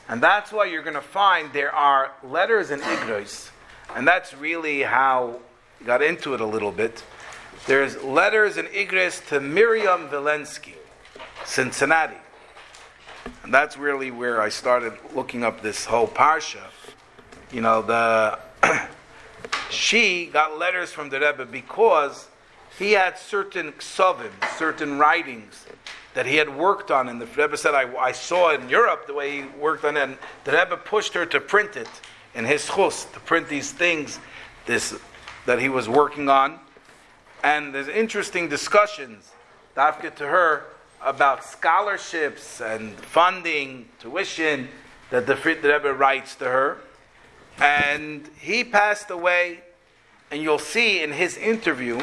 and 0.08 0.22
that's 0.22 0.52
why 0.52 0.66
you're 0.66 0.82
going 0.82 0.94
to 0.94 1.00
find 1.00 1.52
there 1.52 1.74
are 1.74 2.12
letters 2.22 2.70
in 2.70 2.80
Igros, 2.80 3.50
and 3.94 4.06
that's 4.06 4.34
really 4.34 4.82
how 4.82 5.40
I 5.80 5.84
got 5.84 6.02
into 6.02 6.34
it 6.34 6.40
a 6.40 6.46
little 6.46 6.72
bit. 6.72 7.02
There's 7.66 8.02
letters 8.02 8.56
in 8.56 8.66
Igros 8.66 9.26
to 9.28 9.40
Miriam 9.40 10.08
Vilensky, 10.08 10.74
Cincinnati. 11.44 12.16
And 13.42 13.52
that's 13.52 13.76
really 13.76 14.10
where 14.10 14.40
I 14.40 14.48
started 14.48 14.92
looking 15.14 15.42
up 15.42 15.62
this 15.62 15.84
whole 15.84 16.06
parsha. 16.06 16.62
You 17.52 17.60
know, 17.60 17.82
the 17.82 18.38
she 19.70 20.26
got 20.26 20.58
letters 20.58 20.92
from 20.92 21.08
the 21.08 21.20
Rebbe 21.20 21.46
because 21.46 22.28
he 22.78 22.92
had 22.92 23.18
certain 23.18 23.72
ksovim, 23.72 24.30
certain 24.56 24.98
writings 24.98 25.66
that 26.16 26.24
he 26.24 26.36
had 26.36 26.56
worked 26.56 26.90
on. 26.90 27.10
And 27.10 27.20
the 27.20 27.26
Rebbe 27.26 27.58
said, 27.58 27.74
I, 27.74 27.94
I 27.94 28.12
saw 28.12 28.54
in 28.54 28.70
Europe 28.70 29.06
the 29.06 29.12
way 29.12 29.42
he 29.42 29.42
worked 29.60 29.84
on 29.84 29.98
it. 29.98 30.02
And 30.02 30.16
the 30.44 30.52
Rebbe 30.52 30.78
pushed 30.78 31.12
her 31.12 31.26
to 31.26 31.38
print 31.38 31.76
it 31.76 31.90
in 32.34 32.46
his 32.46 32.66
chus, 32.66 33.04
to 33.12 33.20
print 33.20 33.50
these 33.50 33.70
things 33.70 34.18
this, 34.64 34.98
that 35.44 35.60
he 35.60 35.68
was 35.68 35.90
working 35.90 36.30
on. 36.30 36.58
And 37.44 37.74
there's 37.74 37.88
interesting 37.88 38.48
discussions, 38.48 39.30
Dafka 39.76 40.14
to 40.16 40.26
her, 40.26 40.64
about 41.04 41.44
scholarships 41.44 42.62
and 42.62 42.94
funding, 42.94 43.86
tuition 44.00 44.68
that 45.10 45.26
the 45.26 45.36
Frit 45.36 45.62
Rebbe 45.62 45.92
writes 45.92 46.34
to 46.36 46.46
her. 46.46 46.78
And 47.58 48.26
he 48.40 48.64
passed 48.64 49.10
away, 49.10 49.60
and 50.30 50.42
you'll 50.42 50.58
see 50.58 51.02
in 51.02 51.12
his 51.12 51.36
interview, 51.36 52.00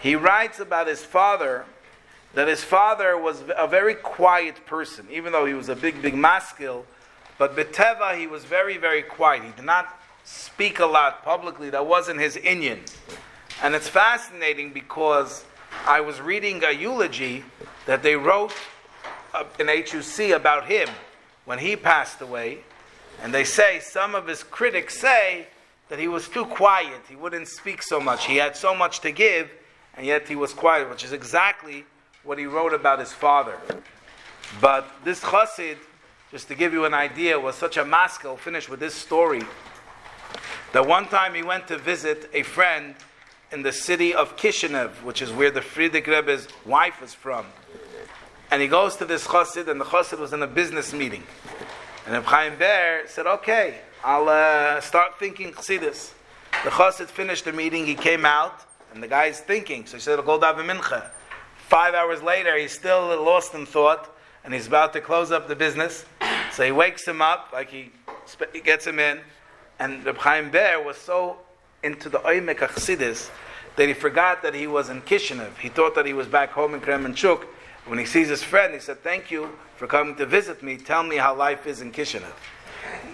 he 0.00 0.16
writes 0.16 0.60
about 0.60 0.86
his 0.86 1.04
father 1.04 1.66
that 2.34 2.48
his 2.48 2.64
father 2.64 3.16
was 3.16 3.42
a 3.56 3.66
very 3.66 3.94
quiet 3.94 4.64
person, 4.66 5.06
even 5.10 5.32
though 5.32 5.44
he 5.44 5.54
was 5.54 5.68
a 5.68 5.76
big, 5.76 6.00
big 6.00 6.14
maskil. 6.14 6.86
But 7.38 7.56
Beteva, 7.56 8.16
he 8.18 8.26
was 8.26 8.44
very, 8.44 8.78
very 8.78 9.02
quiet. 9.02 9.42
He 9.42 9.50
did 9.52 9.64
not 9.64 9.98
speak 10.24 10.78
a 10.78 10.86
lot 10.86 11.24
publicly. 11.24 11.70
That 11.70 11.86
wasn't 11.86 12.20
his 12.20 12.36
inyan. 12.36 12.80
And 13.62 13.74
it's 13.74 13.88
fascinating 13.88 14.72
because 14.72 15.44
I 15.86 16.00
was 16.00 16.20
reading 16.20 16.62
a 16.64 16.72
eulogy 16.72 17.44
that 17.86 18.02
they 18.02 18.16
wrote 18.16 18.54
in 19.58 19.68
HUC 19.68 20.30
about 20.30 20.66
him 20.66 20.88
when 21.44 21.58
he 21.58 21.76
passed 21.76 22.20
away. 22.20 22.58
And 23.22 23.32
they 23.32 23.44
say, 23.44 23.80
some 23.80 24.14
of 24.14 24.26
his 24.26 24.42
critics 24.42 24.98
say 24.98 25.46
that 25.88 25.98
he 25.98 26.08
was 26.08 26.28
too 26.28 26.46
quiet. 26.46 27.02
He 27.08 27.16
wouldn't 27.16 27.48
speak 27.48 27.82
so 27.82 28.00
much. 28.00 28.26
He 28.26 28.36
had 28.36 28.56
so 28.56 28.74
much 28.74 29.00
to 29.00 29.12
give, 29.12 29.50
and 29.96 30.06
yet 30.06 30.28
he 30.28 30.36
was 30.36 30.52
quiet, 30.54 30.88
which 30.88 31.04
is 31.04 31.12
exactly 31.12 31.84
what 32.24 32.38
he 32.38 32.46
wrote 32.46 32.72
about 32.72 32.98
his 32.98 33.12
father. 33.12 33.58
But 34.60 34.86
this 35.04 35.20
chassid, 35.20 35.76
just 36.30 36.48
to 36.48 36.54
give 36.54 36.72
you 36.72 36.84
an 36.84 36.94
idea, 36.94 37.38
was 37.38 37.56
such 37.56 37.76
a 37.76 37.84
maskil. 37.84 38.36
Finish 38.36 38.68
with 38.68 38.80
this 38.80 38.94
story. 38.94 39.42
That 40.72 40.86
one 40.86 41.06
time 41.08 41.34
he 41.34 41.42
went 41.42 41.68
to 41.68 41.78
visit 41.78 42.30
a 42.32 42.42
friend 42.42 42.94
in 43.50 43.62
the 43.62 43.72
city 43.72 44.14
of 44.14 44.36
Kishinev, 44.36 45.02
which 45.02 45.20
is 45.20 45.30
where 45.30 45.50
the 45.50 45.60
Frierdiker 45.60 46.08
Rebbe's 46.08 46.48
wife 46.64 47.02
is 47.02 47.12
from. 47.12 47.46
And 48.50 48.62
he 48.62 48.68
goes 48.68 48.96
to 48.96 49.04
this 49.04 49.26
chassid, 49.26 49.68
and 49.68 49.80
the 49.80 49.84
chassid 49.84 50.18
was 50.18 50.32
in 50.32 50.42
a 50.42 50.46
business 50.46 50.92
meeting. 50.92 51.22
And 52.06 52.14
Reb 52.14 52.24
Chaim 52.24 52.58
Ber 52.58 53.02
said, 53.06 53.26
okay, 53.26 53.78
I'll 54.04 54.28
uh, 54.28 54.80
start 54.80 55.18
thinking 55.18 55.52
chassidus. 55.52 56.12
The 56.64 56.70
chassid 56.70 57.06
finished 57.06 57.44
the 57.44 57.52
meeting, 57.52 57.86
he 57.86 57.94
came 57.94 58.24
out, 58.24 58.64
and 58.92 59.02
the 59.02 59.08
guy's 59.08 59.40
thinking. 59.40 59.86
So 59.86 59.96
he 59.96 60.00
said, 60.00 60.18
I'll 60.18 60.24
go 60.24 60.38
daven 60.38 60.68
mincha. 60.68 61.10
Five 61.72 61.94
hours 61.94 62.22
later, 62.22 62.58
he's 62.58 62.72
still 62.72 63.06
lost 63.24 63.54
in 63.54 63.64
thought, 63.64 64.14
and 64.44 64.52
he's 64.52 64.66
about 64.66 64.92
to 64.92 65.00
close 65.00 65.32
up 65.32 65.48
the 65.48 65.56
business. 65.56 66.04
So 66.52 66.66
he 66.66 66.70
wakes 66.70 67.08
him 67.08 67.22
up, 67.22 67.48
like 67.50 67.70
he, 67.70 67.90
he 68.52 68.60
gets 68.60 68.86
him 68.86 68.98
in, 68.98 69.20
and 69.78 70.04
Reb 70.04 70.18
Chaim 70.18 70.50
Ber 70.50 70.82
was 70.84 70.98
so 70.98 71.38
into 71.82 72.10
the 72.10 72.18
Oymek 72.18 72.58
Achsidis 72.58 73.30
that 73.76 73.88
he 73.88 73.94
forgot 73.94 74.42
that 74.42 74.54
he 74.54 74.66
was 74.66 74.90
in 74.90 75.00
Kishinev. 75.00 75.56
He 75.56 75.70
thought 75.70 75.94
that 75.94 76.04
he 76.04 76.12
was 76.12 76.26
back 76.26 76.50
home 76.50 76.74
in 76.74 76.82
Kremenchuk. 76.82 77.44
When 77.86 77.98
he 77.98 78.04
sees 78.04 78.28
his 78.28 78.42
friend, 78.42 78.74
he 78.74 78.78
said, 78.78 79.02
Thank 79.02 79.30
you 79.30 79.48
for 79.76 79.86
coming 79.86 80.14
to 80.16 80.26
visit 80.26 80.62
me. 80.62 80.76
Tell 80.76 81.02
me 81.02 81.16
how 81.16 81.34
life 81.34 81.66
is 81.66 81.80
in 81.80 81.90
Kishinev. 81.90 82.34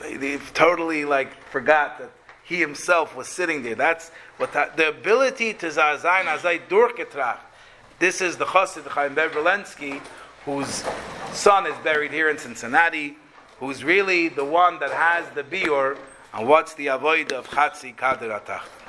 He 0.04 0.36
totally 0.52 1.04
like 1.04 1.32
forgot 1.44 2.00
that 2.00 2.10
he 2.42 2.56
himself 2.56 3.14
was 3.14 3.28
sitting 3.28 3.62
there. 3.62 3.76
That's 3.76 4.10
what 4.36 4.52
the, 4.52 4.68
the 4.74 4.88
ability 4.88 5.54
to 5.54 5.66
zazayin 5.66 6.24
azay 6.24 6.66
durketrach. 6.68 7.38
This 7.98 8.20
is 8.20 8.36
the 8.36 8.44
chassid 8.44 8.86
Chaim 8.86 9.16
Ber 9.16 9.28
Vilensky, 9.28 10.00
whose 10.44 10.84
son 11.32 11.66
is 11.66 11.74
buried 11.82 12.12
here 12.12 12.30
in 12.30 12.38
Cincinnati, 12.38 13.18
who's 13.58 13.82
really 13.82 14.28
the 14.28 14.44
one 14.44 14.78
that 14.78 14.92
has 14.92 15.28
the 15.30 15.42
biur 15.42 15.98
on 16.32 16.46
what's 16.46 16.74
the 16.74 16.86
avoid 16.86 17.32
of 17.32 17.48
chatzi 17.48 17.96
atach. 17.96 18.62